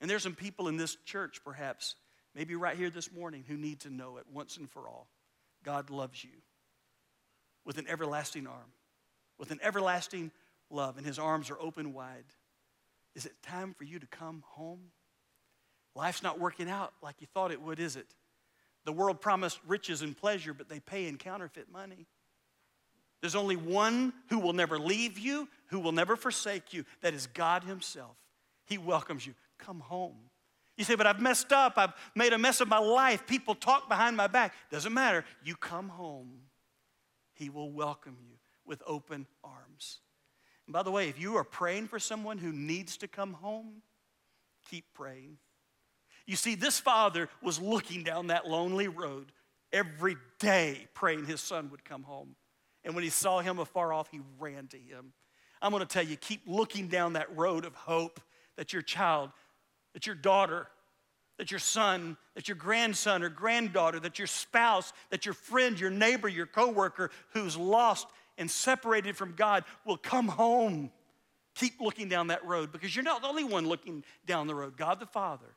And 0.00 0.08
there's 0.08 0.22
some 0.22 0.34
people 0.34 0.68
in 0.68 0.76
this 0.76 0.96
church, 1.04 1.40
perhaps, 1.44 1.96
maybe 2.34 2.54
right 2.54 2.76
here 2.76 2.90
this 2.90 3.10
morning, 3.10 3.44
who 3.48 3.56
need 3.56 3.80
to 3.80 3.90
know 3.90 4.18
it 4.18 4.24
once 4.32 4.56
and 4.56 4.70
for 4.70 4.88
all. 4.88 5.08
God 5.64 5.90
loves 5.90 6.22
you 6.22 6.30
with 7.64 7.78
an 7.78 7.86
everlasting 7.88 8.46
arm 8.46 8.72
with 9.38 9.50
an 9.50 9.60
everlasting 9.62 10.30
love, 10.70 10.96
and 10.96 11.06
his 11.06 11.18
arms 11.18 11.50
are 11.50 11.60
open 11.60 11.92
wide. 11.92 12.24
Is 13.14 13.26
it 13.26 13.34
time 13.42 13.74
for 13.76 13.84
you 13.84 13.98
to 13.98 14.06
come 14.06 14.42
home? 14.46 14.80
Life's 15.94 16.22
not 16.22 16.40
working 16.40 16.70
out 16.70 16.92
like 17.02 17.16
you 17.20 17.26
thought 17.32 17.52
it 17.52 17.60
would, 17.60 17.78
is 17.78 17.96
it? 17.96 18.06
The 18.84 18.92
world 18.92 19.20
promised 19.20 19.60
riches 19.66 20.02
and 20.02 20.16
pleasure, 20.16 20.54
but 20.54 20.68
they 20.68 20.80
pay 20.80 21.06
in 21.06 21.18
counterfeit 21.18 21.70
money. 21.70 22.06
There's 23.20 23.36
only 23.36 23.56
one 23.56 24.12
who 24.30 24.40
will 24.40 24.54
never 24.54 24.78
leave 24.78 25.18
you, 25.18 25.48
who 25.66 25.78
will 25.78 25.92
never 25.92 26.16
forsake 26.16 26.72
you. 26.72 26.84
That 27.02 27.14
is 27.14 27.28
God 27.28 27.62
Himself. 27.62 28.16
He 28.66 28.78
welcomes 28.78 29.26
you. 29.26 29.34
Come 29.58 29.80
home. 29.80 30.16
You 30.76 30.84
say, 30.84 30.96
but 30.96 31.06
I've 31.06 31.20
messed 31.20 31.52
up. 31.52 31.74
I've 31.76 31.92
made 32.16 32.32
a 32.32 32.38
mess 32.38 32.60
of 32.60 32.66
my 32.66 32.78
life. 32.78 33.26
People 33.26 33.54
talk 33.54 33.88
behind 33.88 34.16
my 34.16 34.26
back. 34.26 34.54
Doesn't 34.70 34.92
matter. 34.92 35.24
You 35.44 35.54
come 35.54 35.90
home. 35.90 36.32
He 37.34 37.50
will 37.50 37.70
welcome 37.70 38.16
you 38.20 38.36
with 38.72 38.82
open 38.86 39.26
arms. 39.44 40.00
And 40.66 40.72
by 40.72 40.82
the 40.82 40.90
way, 40.90 41.10
if 41.10 41.20
you 41.20 41.36
are 41.36 41.44
praying 41.44 41.88
for 41.88 41.98
someone 41.98 42.38
who 42.38 42.50
needs 42.50 42.96
to 42.96 43.06
come 43.06 43.34
home, 43.34 43.82
keep 44.70 44.86
praying. 44.94 45.36
You 46.26 46.36
see, 46.36 46.54
this 46.54 46.80
father 46.80 47.28
was 47.42 47.60
looking 47.60 48.02
down 48.02 48.28
that 48.28 48.48
lonely 48.48 48.88
road 48.88 49.30
every 49.74 50.16
day 50.38 50.86
praying 50.94 51.26
his 51.26 51.42
son 51.42 51.68
would 51.70 51.84
come 51.84 52.02
home. 52.02 52.34
And 52.82 52.94
when 52.94 53.04
he 53.04 53.10
saw 53.10 53.40
him 53.40 53.58
afar 53.58 53.92
off, 53.92 54.08
he 54.10 54.22
ran 54.40 54.68
to 54.68 54.78
him. 54.78 55.12
I'm 55.60 55.70
going 55.70 55.82
to 55.82 55.86
tell 55.86 56.02
you, 56.02 56.16
keep 56.16 56.40
looking 56.46 56.88
down 56.88 57.12
that 57.12 57.36
road 57.36 57.66
of 57.66 57.74
hope 57.74 58.22
that 58.56 58.72
your 58.72 58.80
child, 58.80 59.32
that 59.92 60.06
your 60.06 60.14
daughter, 60.14 60.66
that 61.36 61.50
your 61.50 61.60
son, 61.60 62.16
that 62.36 62.48
your 62.48 62.56
grandson 62.56 63.22
or 63.22 63.28
granddaughter, 63.28 64.00
that 64.00 64.18
your 64.18 64.26
spouse, 64.26 64.94
that 65.10 65.26
your 65.26 65.34
friend, 65.34 65.78
your 65.78 65.90
neighbor, 65.90 66.28
your 66.28 66.46
coworker 66.46 67.10
who's 67.34 67.56
lost 67.56 68.06
and 68.42 68.50
separated 68.50 69.16
from 69.16 69.34
God 69.36 69.64
will 69.86 69.96
come 69.96 70.26
home. 70.26 70.90
Keep 71.54 71.80
looking 71.80 72.08
down 72.08 72.26
that 72.26 72.44
road 72.44 72.72
because 72.72 72.94
you're 72.94 73.04
not 73.04 73.22
the 73.22 73.28
only 73.28 73.44
one 73.44 73.68
looking 73.68 74.02
down 74.26 74.48
the 74.48 74.54
road. 74.54 74.76
God 74.76 74.98
the 74.98 75.06
Father 75.06 75.54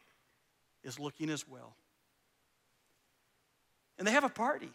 is 0.83 0.99
looking 0.99 1.31
as 1.31 1.47
well. 1.47 1.75
And 3.97 4.07
they 4.07 4.11
have 4.11 4.23
a 4.23 4.29
party. 4.29 4.69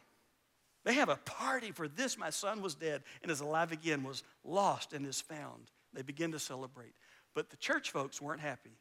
They 0.85 0.95
have 0.95 1.09
a 1.09 1.17
party 1.25 1.71
for 1.71 1.87
this. 1.87 2.19
My 2.19 2.31
son 2.31 2.63
was 2.63 2.75
dead 2.75 3.05
and 3.23 3.31
is 3.31 3.41
alive 3.41 3.71
again, 3.71 4.03
was 4.03 4.25
lost 4.43 4.93
and 4.93 5.07
is 5.07 5.21
found. 5.21 5.71
They 5.93 6.03
begin 6.03 6.33
to 6.33 6.41
celebrate. 6.41 6.95
But 7.33 7.51
the 7.51 7.57
church 7.59 7.93
folks 7.93 8.21
weren't 8.21 8.41
happy. 8.41 8.73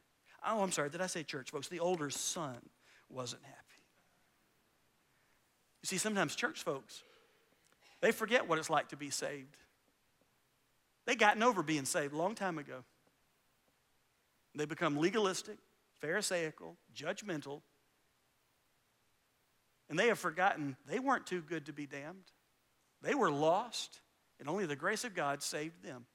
Oh, 0.44 0.60
I'm 0.62 0.72
sorry, 0.72 0.90
did 0.90 1.02
I 1.02 1.06
say 1.06 1.22
church 1.22 1.50
folks? 1.50 1.68
The 1.68 1.78
older 1.78 2.10
son 2.10 2.58
wasn't 3.08 3.44
happy. 3.44 3.56
You 5.82 5.86
see, 5.86 5.98
sometimes 5.98 6.34
church 6.34 6.64
folks 6.64 7.04
they 8.00 8.12
forget 8.12 8.48
what 8.48 8.58
it's 8.58 8.70
like 8.70 8.88
to 8.88 8.96
be 8.96 9.10
saved. 9.10 9.56
They 11.06 11.14
gotten 11.14 11.42
over 11.42 11.62
being 11.62 11.84
saved 11.84 12.12
a 12.12 12.16
long 12.16 12.34
time 12.34 12.58
ago. 12.58 12.84
They 14.54 14.64
become 14.64 14.96
legalistic, 14.96 15.58
pharisaical, 16.00 16.76
judgmental, 16.94 17.62
and 19.88 19.98
they 19.98 20.06
have 20.06 20.18
forgotten 20.18 20.76
they 20.86 20.98
weren't 20.98 21.26
too 21.26 21.42
good 21.42 21.66
to 21.66 21.72
be 21.72 21.86
damned. 21.86 22.24
They 23.02 23.14
were 23.14 23.30
lost, 23.30 24.00
and 24.38 24.48
only 24.48 24.66
the 24.66 24.76
grace 24.76 25.04
of 25.04 25.14
God 25.14 25.42
saved 25.42 25.82
them. 25.82 26.06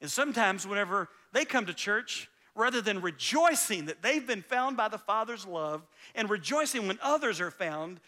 And 0.00 0.10
sometimes, 0.10 0.66
whenever 0.66 1.08
they 1.32 1.44
come 1.44 1.66
to 1.66 1.74
church, 1.74 2.30
rather 2.54 2.80
than 2.80 3.00
rejoicing 3.00 3.86
that 3.86 4.02
they've 4.02 4.26
been 4.26 4.42
found 4.42 4.76
by 4.76 4.88
the 4.88 4.98
Father's 4.98 5.46
love 5.46 5.86
and 6.14 6.30
rejoicing 6.30 6.88
when 6.88 6.98
others 7.02 7.40
are 7.40 7.50
found, 7.50 8.00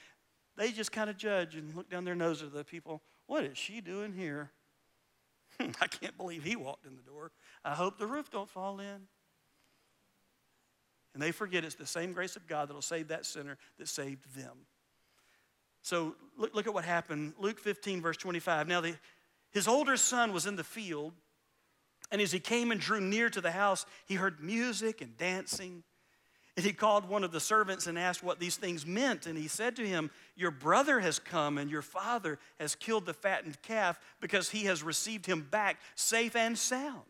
they 0.56 0.72
just 0.72 0.92
kind 0.92 1.08
of 1.08 1.16
judge 1.16 1.56
and 1.56 1.74
look 1.74 1.90
down 1.90 2.04
their 2.04 2.14
nose 2.14 2.42
at 2.42 2.52
the 2.52 2.64
people. 2.64 3.02
What 3.26 3.44
is 3.44 3.56
she 3.56 3.80
doing 3.80 4.12
here? 4.12 4.50
I 5.60 5.86
can't 5.86 6.16
believe 6.16 6.44
he 6.44 6.56
walked 6.56 6.86
in 6.86 6.96
the 6.96 7.02
door. 7.02 7.32
I 7.64 7.74
hope 7.74 7.98
the 7.98 8.06
roof 8.06 8.30
don't 8.30 8.48
fall 8.48 8.80
in. 8.80 9.08
And 11.14 11.22
they 11.22 11.30
forget 11.30 11.64
it's 11.64 11.74
the 11.74 11.86
same 11.86 12.12
grace 12.12 12.36
of 12.36 12.46
God 12.46 12.68
that'll 12.68 12.82
save 12.82 13.08
that 13.08 13.26
sinner 13.26 13.58
that 13.78 13.88
saved 13.88 14.34
them. 14.34 14.66
So 15.82 16.14
look, 16.38 16.54
look 16.54 16.66
at 16.66 16.74
what 16.74 16.84
happened. 16.84 17.34
Luke 17.38 17.58
15, 17.58 18.00
verse 18.00 18.16
25. 18.16 18.66
Now, 18.68 18.80
the, 18.80 18.96
his 19.50 19.68
older 19.68 19.96
son 19.96 20.32
was 20.32 20.46
in 20.46 20.56
the 20.56 20.64
field, 20.64 21.12
And 22.10 22.20
as 22.20 22.32
he 22.32 22.40
came 22.40 22.70
and 22.70 22.80
drew 22.80 23.00
near 23.00 23.28
to 23.30 23.40
the 23.40 23.50
house, 23.50 23.84
he 24.06 24.14
heard 24.14 24.40
music 24.40 25.00
and 25.00 25.16
dancing. 25.16 25.82
And 26.56 26.66
he 26.66 26.72
called 26.74 27.08
one 27.08 27.24
of 27.24 27.32
the 27.32 27.40
servants 27.40 27.86
and 27.86 27.98
asked 27.98 28.22
what 28.22 28.38
these 28.38 28.56
things 28.56 28.84
meant. 28.84 29.26
And 29.26 29.38
he 29.38 29.48
said 29.48 29.74
to 29.76 29.86
him, 29.86 30.10
Your 30.36 30.50
brother 30.50 31.00
has 31.00 31.18
come, 31.18 31.56
and 31.56 31.70
your 31.70 31.82
father 31.82 32.38
has 32.60 32.74
killed 32.74 33.06
the 33.06 33.14
fattened 33.14 33.60
calf 33.62 33.98
because 34.20 34.50
he 34.50 34.64
has 34.64 34.82
received 34.82 35.24
him 35.24 35.46
back 35.50 35.78
safe 35.94 36.36
and 36.36 36.58
sound. 36.58 37.00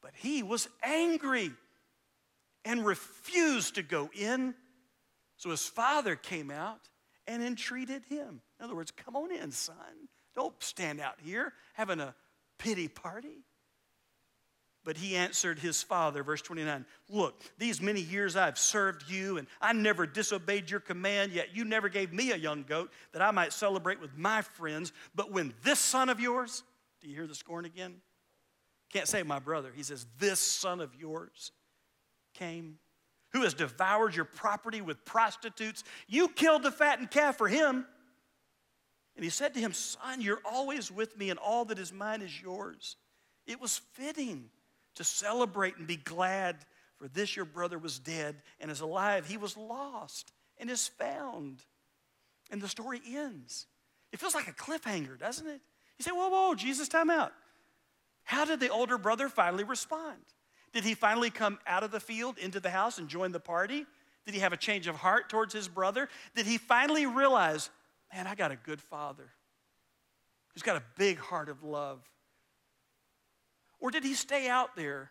But 0.00 0.12
he 0.16 0.42
was 0.42 0.68
angry 0.82 1.50
and 2.64 2.84
refused 2.84 3.74
to 3.74 3.82
go 3.82 4.10
in. 4.14 4.54
So 5.36 5.50
his 5.50 5.66
father 5.66 6.16
came 6.16 6.50
out 6.50 6.80
and 7.26 7.42
entreated 7.42 8.04
him. 8.04 8.40
In 8.58 8.64
other 8.64 8.74
words, 8.74 8.90
come 8.90 9.16
on 9.16 9.32
in, 9.32 9.50
son. 9.50 9.76
Don't 10.34 10.54
stand 10.62 11.00
out 11.00 11.16
here 11.22 11.52
having 11.74 12.00
a 12.00 12.14
pity 12.58 12.88
party. 12.88 13.44
But 14.84 14.98
he 14.98 15.16
answered 15.16 15.58
his 15.58 15.82
father, 15.82 16.22
verse 16.22 16.42
29 16.42 16.84
Look, 17.08 17.40
these 17.58 17.80
many 17.80 18.00
years 18.00 18.36
I've 18.36 18.58
served 18.58 19.08
you, 19.08 19.38
and 19.38 19.46
I 19.60 19.72
never 19.72 20.06
disobeyed 20.06 20.70
your 20.70 20.80
command, 20.80 21.32
yet 21.32 21.56
you 21.56 21.64
never 21.64 21.88
gave 21.88 22.12
me 22.12 22.32
a 22.32 22.36
young 22.36 22.64
goat 22.64 22.92
that 23.12 23.22
I 23.22 23.30
might 23.30 23.52
celebrate 23.52 24.00
with 24.00 24.16
my 24.16 24.42
friends. 24.42 24.92
But 25.14 25.32
when 25.32 25.54
this 25.62 25.78
son 25.78 26.10
of 26.10 26.20
yours, 26.20 26.62
do 27.00 27.08
you 27.08 27.14
hear 27.14 27.26
the 27.26 27.34
scorn 27.34 27.64
again? 27.64 27.96
Can't 28.92 29.08
say 29.08 29.22
my 29.22 29.38
brother. 29.38 29.72
He 29.74 29.82
says, 29.82 30.06
This 30.18 30.38
son 30.38 30.80
of 30.80 30.94
yours 30.94 31.50
came, 32.34 32.78
who 33.32 33.42
has 33.42 33.54
devoured 33.54 34.14
your 34.14 34.26
property 34.26 34.82
with 34.82 35.04
prostitutes. 35.06 35.82
You 36.06 36.28
killed 36.28 36.62
the 36.62 36.70
fattened 36.70 37.10
calf 37.10 37.38
for 37.38 37.48
him. 37.48 37.86
And 39.16 39.24
he 39.24 39.30
said 39.30 39.54
to 39.54 39.60
him, 39.60 39.72
Son, 39.72 40.20
you're 40.20 40.42
always 40.44 40.90
with 40.90 41.16
me, 41.16 41.30
and 41.30 41.38
all 41.38 41.64
that 41.66 41.78
is 41.78 41.92
mine 41.92 42.20
is 42.20 42.42
yours. 42.42 42.96
It 43.46 43.60
was 43.60 43.78
fitting 43.94 44.50
to 44.96 45.04
celebrate 45.04 45.76
and 45.76 45.86
be 45.86 45.96
glad, 45.96 46.56
for 46.96 47.08
this 47.08 47.36
your 47.36 47.44
brother 47.44 47.78
was 47.78 47.98
dead 47.98 48.36
and 48.60 48.70
is 48.70 48.80
alive. 48.80 49.26
He 49.26 49.36
was 49.36 49.56
lost 49.56 50.32
and 50.58 50.70
is 50.70 50.88
found. 50.88 51.64
And 52.50 52.60
the 52.60 52.68
story 52.68 53.00
ends. 53.06 53.66
It 54.12 54.20
feels 54.20 54.34
like 54.34 54.48
a 54.48 54.52
cliffhanger, 54.52 55.18
doesn't 55.18 55.46
it? 55.46 55.60
You 55.98 56.02
say, 56.02 56.12
Whoa, 56.12 56.28
whoa, 56.28 56.54
Jesus, 56.54 56.88
time 56.88 57.10
out. 57.10 57.32
How 58.24 58.44
did 58.44 58.60
the 58.60 58.68
older 58.68 58.96
brother 58.98 59.28
finally 59.28 59.64
respond? 59.64 60.18
Did 60.72 60.84
he 60.84 60.94
finally 60.94 61.30
come 61.30 61.58
out 61.66 61.84
of 61.84 61.90
the 61.90 62.00
field 62.00 62.38
into 62.38 62.58
the 62.58 62.70
house 62.70 62.98
and 62.98 63.08
join 63.08 63.32
the 63.32 63.40
party? 63.40 63.86
Did 64.24 64.34
he 64.34 64.40
have 64.40 64.52
a 64.52 64.56
change 64.56 64.86
of 64.86 64.96
heart 64.96 65.28
towards 65.28 65.52
his 65.52 65.68
brother? 65.68 66.08
Did 66.34 66.46
he 66.46 66.58
finally 66.58 67.06
realize, 67.06 67.70
man, 68.12 68.26
I 68.26 68.34
got 68.34 68.50
a 68.50 68.56
good 68.56 68.80
father 68.80 69.30
who's 70.52 70.62
got 70.62 70.76
a 70.76 70.82
big 70.96 71.18
heart 71.18 71.48
of 71.48 71.62
love? 71.62 72.00
Or 73.84 73.90
did 73.90 74.02
he 74.02 74.14
stay 74.14 74.48
out 74.48 74.76
there 74.76 75.10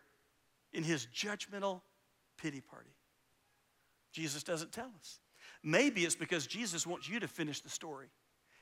in 0.72 0.82
his 0.82 1.06
judgmental 1.14 1.80
pity 2.38 2.60
party? 2.60 2.90
Jesus 4.10 4.42
doesn't 4.42 4.72
tell 4.72 4.90
us. 4.98 5.20
Maybe 5.62 6.04
it's 6.04 6.16
because 6.16 6.44
Jesus 6.48 6.84
wants 6.84 7.08
you 7.08 7.20
to 7.20 7.28
finish 7.28 7.60
the 7.60 7.68
story. 7.68 8.08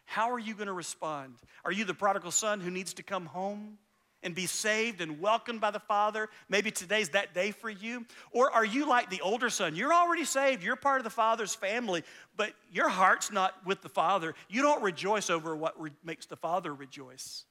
How 0.04 0.30
are 0.30 0.38
you 0.38 0.52
going 0.52 0.66
to 0.66 0.74
respond? 0.74 1.36
Are 1.64 1.72
you 1.72 1.86
the 1.86 1.94
prodigal 1.94 2.30
son 2.30 2.60
who 2.60 2.70
needs 2.70 2.92
to 2.92 3.02
come 3.02 3.24
home 3.24 3.78
and 4.22 4.34
be 4.34 4.44
saved 4.44 5.00
and 5.00 5.18
welcomed 5.18 5.62
by 5.62 5.70
the 5.70 5.80
Father? 5.80 6.28
Maybe 6.46 6.70
today's 6.70 7.08
that 7.10 7.32
day 7.32 7.50
for 7.50 7.70
you. 7.70 8.04
Or 8.32 8.50
are 8.50 8.66
you 8.66 8.86
like 8.86 9.08
the 9.08 9.22
older 9.22 9.48
son? 9.48 9.74
You're 9.74 9.94
already 9.94 10.26
saved, 10.26 10.62
you're 10.62 10.76
part 10.76 11.00
of 11.00 11.04
the 11.04 11.10
Father's 11.10 11.54
family, 11.54 12.04
but 12.36 12.52
your 12.70 12.90
heart's 12.90 13.32
not 13.32 13.54
with 13.64 13.80
the 13.80 13.88
Father. 13.88 14.34
You 14.50 14.60
don't 14.60 14.82
rejoice 14.82 15.30
over 15.30 15.56
what 15.56 15.80
re- 15.80 15.90
makes 16.04 16.26
the 16.26 16.36
Father 16.36 16.74
rejoice. 16.74 17.46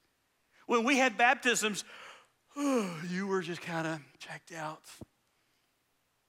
When 0.68 0.84
we 0.84 0.98
had 0.98 1.18
baptisms, 1.18 1.84
you 3.10 3.28
were 3.28 3.42
just 3.42 3.62
kind 3.62 3.88
of 3.88 4.00
checked 4.20 4.54
out. 4.54 4.82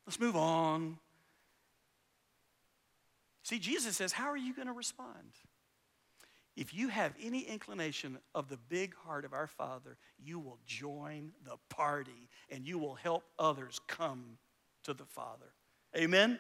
Let's 0.07 0.21
move 0.21 0.37
on. 0.37 0.99
See, 3.43 3.59
Jesus 3.59 3.97
says, 3.97 4.13
How 4.13 4.27
are 4.27 4.37
you 4.37 4.55
going 4.55 4.69
to 4.69 4.73
respond? 4.73 5.33
If 6.55 6.75
you 6.75 6.89
have 6.89 7.15
any 7.21 7.41
inclination 7.41 8.19
of 8.35 8.49
the 8.49 8.59
big 8.69 8.95
heart 8.95 9.25
of 9.25 9.33
our 9.33 9.47
Father, 9.47 9.97
you 10.23 10.39
will 10.39 10.59
join 10.67 11.33
the 11.45 11.57
party 11.71 12.29
and 12.51 12.67
you 12.67 12.79
will 12.79 12.95
help 12.95 13.25
others 13.39 13.81
come 13.87 14.37
to 14.85 14.93
the 14.93 15.07
Father. 15.07 15.53
Amen? 15.97 16.39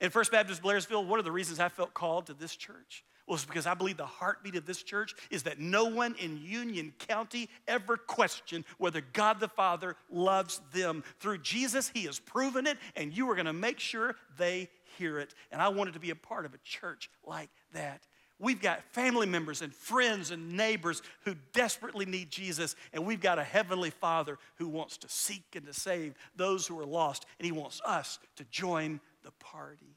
In 0.00 0.10
First 0.10 0.32
Baptist 0.32 0.62
Blairsville, 0.62 1.06
one 1.06 1.18
of 1.18 1.24
the 1.24 1.32
reasons 1.32 1.60
I 1.60 1.68
felt 1.68 1.92
called 1.92 2.26
to 2.26 2.34
this 2.34 2.56
church 2.56 3.04
it's 3.34 3.44
because 3.44 3.66
I 3.66 3.74
believe 3.74 3.96
the 3.96 4.06
heartbeat 4.06 4.54
of 4.54 4.66
this 4.66 4.82
church 4.82 5.14
is 5.30 5.42
that 5.44 5.58
no 5.58 5.86
one 5.86 6.14
in 6.20 6.38
Union 6.38 6.92
County 7.08 7.48
ever 7.66 7.96
questioned 7.96 8.64
whether 8.78 9.00
God 9.12 9.40
the 9.40 9.48
Father 9.48 9.96
loves 10.10 10.60
them. 10.72 11.02
Through 11.18 11.38
Jesus, 11.38 11.90
He 11.92 12.04
has 12.04 12.20
proven 12.20 12.66
it, 12.66 12.78
and 12.94 13.16
you 13.16 13.28
are 13.30 13.34
going 13.34 13.46
to 13.46 13.52
make 13.52 13.80
sure 13.80 14.14
they 14.38 14.68
hear 14.96 15.18
it. 15.18 15.34
And 15.50 15.60
I 15.60 15.68
wanted 15.68 15.94
to 15.94 16.00
be 16.00 16.10
a 16.10 16.16
part 16.16 16.46
of 16.46 16.54
a 16.54 16.58
church 16.58 17.10
like 17.24 17.50
that. 17.72 18.06
We've 18.38 18.60
got 18.60 18.84
family 18.92 19.26
members 19.26 19.62
and 19.62 19.74
friends 19.74 20.30
and 20.30 20.52
neighbors 20.52 21.02
who 21.24 21.34
desperately 21.52 22.04
need 22.04 22.30
Jesus, 22.30 22.76
and 22.92 23.06
we've 23.06 23.20
got 23.20 23.38
a 23.38 23.44
heavenly 23.44 23.90
Father 23.90 24.38
who 24.56 24.68
wants 24.68 24.98
to 24.98 25.08
seek 25.08 25.56
and 25.56 25.66
to 25.66 25.72
save 25.72 26.14
those 26.36 26.66
who 26.66 26.78
are 26.78 26.86
lost, 26.86 27.26
and 27.38 27.46
He 27.46 27.52
wants 27.52 27.80
us 27.84 28.18
to 28.36 28.44
join 28.44 29.00
the 29.24 29.32
party. 29.40 29.96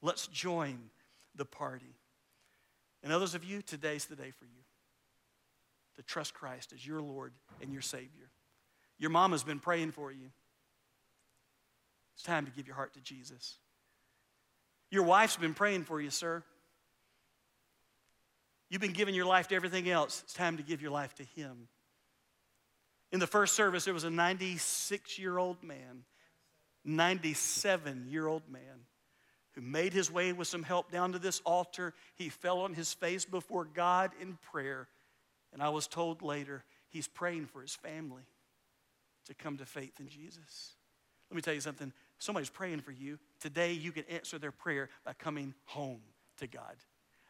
Let's 0.00 0.26
join 0.28 0.78
the 1.36 1.44
party. 1.44 1.94
And 3.02 3.12
others 3.12 3.34
of 3.34 3.44
you, 3.44 3.62
today's 3.62 4.06
the 4.06 4.16
day 4.16 4.30
for 4.30 4.44
you 4.44 4.62
to 5.96 6.02
trust 6.02 6.34
Christ 6.34 6.72
as 6.72 6.86
your 6.86 7.00
Lord 7.00 7.32
and 7.60 7.72
your 7.72 7.82
Savior. 7.82 8.30
Your 8.98 9.10
mom 9.10 9.32
has 9.32 9.42
been 9.42 9.58
praying 9.58 9.92
for 9.92 10.10
you. 10.10 10.30
It's 12.14 12.22
time 12.22 12.46
to 12.46 12.52
give 12.52 12.66
your 12.66 12.76
heart 12.76 12.94
to 12.94 13.00
Jesus. 13.00 13.58
Your 14.90 15.04
wife's 15.04 15.36
been 15.36 15.54
praying 15.54 15.84
for 15.84 16.00
you, 16.00 16.10
sir. 16.10 16.42
You've 18.70 18.80
been 18.80 18.92
giving 18.92 19.14
your 19.14 19.26
life 19.26 19.48
to 19.48 19.54
everything 19.54 19.88
else. 19.88 20.22
It's 20.24 20.34
time 20.34 20.56
to 20.56 20.62
give 20.62 20.82
your 20.82 20.90
life 20.90 21.14
to 21.16 21.24
Him. 21.24 21.68
In 23.12 23.20
the 23.20 23.26
first 23.26 23.54
service, 23.54 23.84
there 23.84 23.94
was 23.94 24.04
a 24.04 24.10
96 24.10 25.18
year 25.18 25.38
old 25.38 25.62
man, 25.62 26.04
97 26.84 28.06
year 28.08 28.26
old 28.26 28.42
man 28.50 28.86
who 29.58 29.64
made 29.64 29.92
his 29.92 30.08
way 30.08 30.32
with 30.32 30.46
some 30.46 30.62
help 30.62 30.92
down 30.92 31.10
to 31.10 31.18
this 31.18 31.40
altar. 31.44 31.92
He 32.14 32.28
fell 32.28 32.60
on 32.60 32.74
his 32.74 32.94
face 32.94 33.24
before 33.24 33.64
God 33.64 34.12
in 34.20 34.38
prayer. 34.52 34.86
And 35.52 35.60
I 35.60 35.68
was 35.70 35.88
told 35.88 36.22
later 36.22 36.62
he's 36.90 37.08
praying 37.08 37.46
for 37.46 37.60
his 37.60 37.74
family 37.74 38.22
to 39.26 39.34
come 39.34 39.56
to 39.56 39.66
faith 39.66 39.98
in 39.98 40.08
Jesus. 40.08 40.76
Let 41.28 41.34
me 41.34 41.42
tell 41.42 41.54
you 41.54 41.60
something. 41.60 41.92
Somebody's 42.18 42.50
praying 42.50 42.82
for 42.82 42.92
you. 42.92 43.18
Today, 43.40 43.72
you 43.72 43.90
can 43.90 44.04
answer 44.08 44.38
their 44.38 44.52
prayer 44.52 44.90
by 45.04 45.12
coming 45.14 45.54
home 45.64 46.02
to 46.36 46.46
God. 46.46 46.76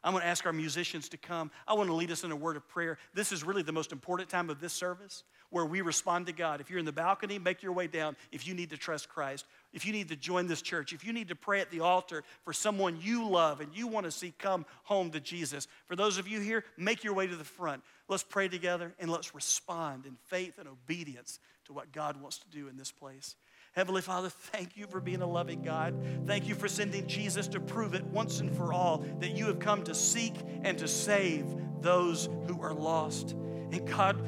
I'm 0.05 0.13
going 0.13 0.23
to 0.23 0.29
ask 0.29 0.45
our 0.45 0.53
musicians 0.53 1.09
to 1.09 1.17
come. 1.17 1.51
I 1.67 1.73
want 1.75 1.89
to 1.89 1.95
lead 1.95 2.11
us 2.11 2.25
in 2.25 2.31
a 2.31 2.37
word 2.37 2.57
of 2.57 2.69
prayer. 2.69 2.99
This 3.15 3.33
is 3.33 3.43
really 3.43 3.63
the 3.63 3.73
most 3.73 3.91
important 3.91 4.29
time 4.29 4.51
of 4.51 4.61
this 4.61 4.75
service 4.75 5.25
where 5.51 5.65
we 5.65 5.81
respond 5.81 6.27
to 6.27 6.33
God. 6.33 6.61
If 6.61 6.71
you're 6.71 6.79
in 6.79 6.85
the 6.85 6.93
balcony, 6.93 7.39
make 7.39 7.63
your 7.63 7.73
way 7.73 7.87
down 7.87 8.17
if 8.33 8.47
you 8.47 8.55
need 8.55 8.71
to 8.71 8.77
trust 8.77 9.09
Christ. 9.09 9.47
If 9.73 9.87
you 9.87 9.93
need 9.93 10.09
to 10.09 10.17
join 10.17 10.47
this 10.47 10.63
church, 10.63 10.93
if 10.93 11.05
you 11.05 11.13
need 11.13 11.29
to 11.29 11.35
pray 11.35 11.61
at 11.61 11.71
the 11.71 11.81
altar 11.81 12.25
for 12.45 12.53
someone 12.53 12.99
you 13.01 13.29
love 13.29 13.61
and 13.61 13.75
you 13.75 13.87
want 13.87 14.05
to 14.05 14.11
see 14.11 14.35
come 14.39 14.67
home 14.85 15.11
to 15.11 15.21
Jesus. 15.21 15.69
For 15.87 15.97
those 15.97 16.19
of 16.19 16.29
you 16.29 16.41
here, 16.41 16.65
make 16.77 17.05
your 17.05 17.15
way 17.15 17.27
to 17.27 17.37
the 17.37 17.45
front. 17.45 17.83
Let's 18.09 18.23
pray 18.23 18.49
together 18.49 18.95
and 18.99 19.11
let's 19.11 19.35
respond 19.35 20.07
in 20.07 20.17
faith 20.27 20.59
and 20.59 20.69
obedience 20.69 21.39
to 21.67 21.73
what 21.73 21.93
God 21.93 22.21
wants 22.21 22.39
to 22.39 22.49
do 22.49 22.69
in 22.69 22.77
this 22.77 22.91
place. 22.91 23.37
Heavenly 23.73 24.03
Father, 24.03 24.29
thank 24.29 24.77
you 24.77 24.87
for 24.87 25.01
being 25.01 25.23
a 25.23 25.27
loving 25.27 25.63
God. 25.63 25.95
Thank 26.27 26.49
you 26.49 26.55
for 26.55 26.69
sending 26.69 27.07
Jesus 27.07 27.47
to 27.49 27.61
prove 27.61 27.95
it 27.95 28.05
once 28.07 28.41
and 28.41 28.55
for 28.57 28.73
all 28.73 29.05
that 29.21 29.37
you 29.37 29.47
have 29.47 29.61
come 29.61 29.85
to 29.85 29.95
seek 29.95 30.35
and 30.63 30.77
to 30.79 30.89
save 30.89 31.47
those 31.81 32.29
who 32.47 32.61
are 32.61 32.75
lost. 32.75 33.33
And 33.33 33.87
God, 33.87 34.21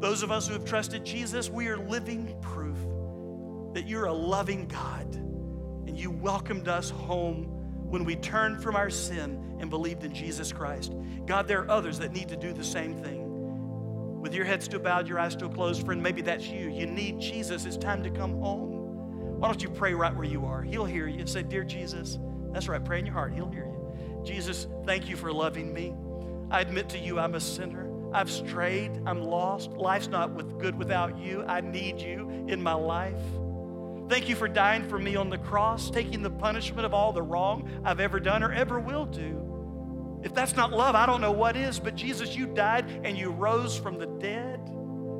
those 0.00 0.22
of 0.22 0.30
us 0.30 0.46
who 0.46 0.54
have 0.54 0.64
trusted 0.64 1.04
Jesus, 1.04 1.50
we 1.50 1.68
are 1.68 1.76
living 1.76 2.36
proof 2.40 2.76
that 3.74 3.86
you're 3.86 4.06
a 4.06 4.12
loving 4.12 4.66
God 4.66 5.14
and 5.14 5.98
you 5.98 6.10
welcomed 6.10 6.68
us 6.68 6.90
home 6.90 7.44
when 7.88 8.04
we 8.04 8.16
turned 8.16 8.62
from 8.62 8.76
our 8.76 8.90
sin 8.90 9.56
and 9.60 9.70
believed 9.70 10.04
in 10.04 10.14
Jesus 10.14 10.52
Christ. 10.52 10.92
God, 11.26 11.48
there 11.48 11.62
are 11.62 11.70
others 11.70 11.98
that 11.98 12.12
need 12.12 12.28
to 12.28 12.36
do 12.36 12.52
the 12.52 12.64
same 12.64 12.94
thing. 13.02 13.24
With 14.20 14.34
your 14.34 14.44
head 14.44 14.62
still 14.62 14.80
bowed, 14.80 15.08
your 15.08 15.18
eyes 15.18 15.32
still 15.32 15.48
closed, 15.48 15.84
friend, 15.84 16.02
maybe 16.02 16.22
that's 16.22 16.46
you. 16.46 16.68
You 16.70 16.86
need 16.86 17.20
Jesus. 17.20 17.64
It's 17.64 17.76
time 17.76 18.02
to 18.02 18.10
come 18.10 18.38
home. 18.40 19.38
Why 19.38 19.48
don't 19.48 19.62
you 19.62 19.70
pray 19.70 19.94
right 19.94 20.14
where 20.14 20.26
you 20.26 20.44
are? 20.44 20.62
He'll 20.62 20.84
hear 20.84 21.06
you. 21.06 21.26
Say, 21.26 21.42
Dear 21.44 21.64
Jesus, 21.64 22.18
that's 22.52 22.68
right, 22.68 22.84
pray 22.84 22.98
in 22.98 23.06
your 23.06 23.14
heart. 23.14 23.32
He'll 23.32 23.50
hear 23.50 23.66
you. 23.66 24.22
Jesus, 24.24 24.66
thank 24.84 25.08
you 25.08 25.16
for 25.16 25.32
loving 25.32 25.72
me. 25.72 25.94
I 26.50 26.60
admit 26.60 26.88
to 26.90 26.98
you 26.98 27.18
I'm 27.18 27.36
a 27.36 27.40
sinner. 27.40 27.87
I've 28.12 28.30
strayed. 28.30 29.02
I'm 29.06 29.22
lost. 29.22 29.70
Life's 29.72 30.08
not 30.08 30.32
with 30.32 30.58
good 30.58 30.76
without 30.76 31.18
you. 31.18 31.44
I 31.44 31.60
need 31.60 32.00
you 32.00 32.46
in 32.48 32.62
my 32.62 32.72
life. 32.72 33.20
Thank 34.08 34.28
you 34.28 34.36
for 34.36 34.48
dying 34.48 34.88
for 34.88 34.98
me 34.98 35.16
on 35.16 35.28
the 35.28 35.36
cross, 35.36 35.90
taking 35.90 36.22
the 36.22 36.30
punishment 36.30 36.86
of 36.86 36.94
all 36.94 37.12
the 37.12 37.22
wrong 37.22 37.68
I've 37.84 38.00
ever 38.00 38.18
done 38.18 38.42
or 38.42 38.52
ever 38.52 38.80
will 38.80 39.04
do. 39.04 40.20
If 40.22 40.34
that's 40.34 40.56
not 40.56 40.72
love, 40.72 40.94
I 40.94 41.04
don't 41.04 41.20
know 41.20 41.32
what 41.32 41.56
is. 41.56 41.78
But 41.78 41.94
Jesus, 41.94 42.34
you 42.34 42.46
died 42.46 42.88
and 43.04 43.16
you 43.16 43.30
rose 43.30 43.76
from 43.76 43.98
the 43.98 44.06
dead 44.06 44.64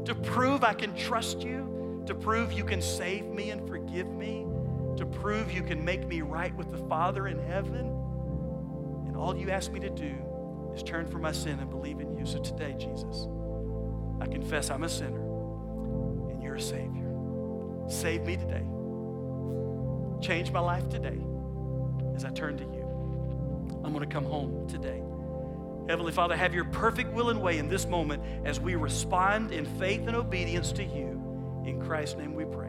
to 0.06 0.14
prove 0.14 0.64
I 0.64 0.72
can 0.72 0.96
trust 0.96 1.42
you, 1.42 2.02
to 2.06 2.14
prove 2.14 2.52
you 2.52 2.64
can 2.64 2.80
save 2.80 3.26
me 3.26 3.50
and 3.50 3.68
forgive 3.68 4.08
me, 4.08 4.46
to 4.96 5.04
prove 5.04 5.52
you 5.52 5.62
can 5.62 5.84
make 5.84 6.06
me 6.06 6.22
right 6.22 6.54
with 6.56 6.70
the 6.70 6.78
Father 6.88 7.28
in 7.28 7.38
heaven. 7.46 7.86
And 9.06 9.16
all 9.16 9.36
you 9.36 9.50
ask 9.50 9.70
me 9.70 9.80
to 9.80 9.90
do 9.90 10.16
is 10.74 10.82
turn 10.82 11.06
from 11.06 11.22
my 11.22 11.32
sin 11.32 11.58
and 11.60 11.70
believe 11.70 12.00
in 12.00 12.16
you. 12.16 12.26
So 12.26 12.40
today, 12.40 12.74
Jesus, 12.78 13.26
I 14.20 14.26
confess 14.26 14.70
I'm 14.70 14.84
a 14.84 14.88
sinner 14.88 15.20
and 16.30 16.42
you're 16.42 16.56
a 16.56 16.60
Savior. 16.60 17.10
Save 17.88 18.24
me 18.24 18.36
today. 18.36 18.64
Change 20.20 20.50
my 20.50 20.60
life 20.60 20.88
today 20.88 21.18
as 22.14 22.24
I 22.24 22.30
turn 22.30 22.56
to 22.58 22.64
you. 22.64 22.84
I'm 23.84 23.92
going 23.92 24.06
to 24.06 24.12
come 24.12 24.24
home 24.24 24.66
today. 24.68 25.02
Heavenly 25.88 26.12
Father, 26.12 26.36
have 26.36 26.52
your 26.52 26.66
perfect 26.66 27.14
will 27.14 27.30
and 27.30 27.40
way 27.40 27.58
in 27.58 27.68
this 27.68 27.86
moment 27.86 28.22
as 28.44 28.60
we 28.60 28.74
respond 28.74 29.52
in 29.52 29.64
faith 29.78 30.06
and 30.06 30.14
obedience 30.14 30.72
to 30.72 30.84
you. 30.84 31.62
In 31.64 31.80
Christ's 31.80 32.16
name 32.18 32.34
we 32.34 32.44
pray. 32.44 32.67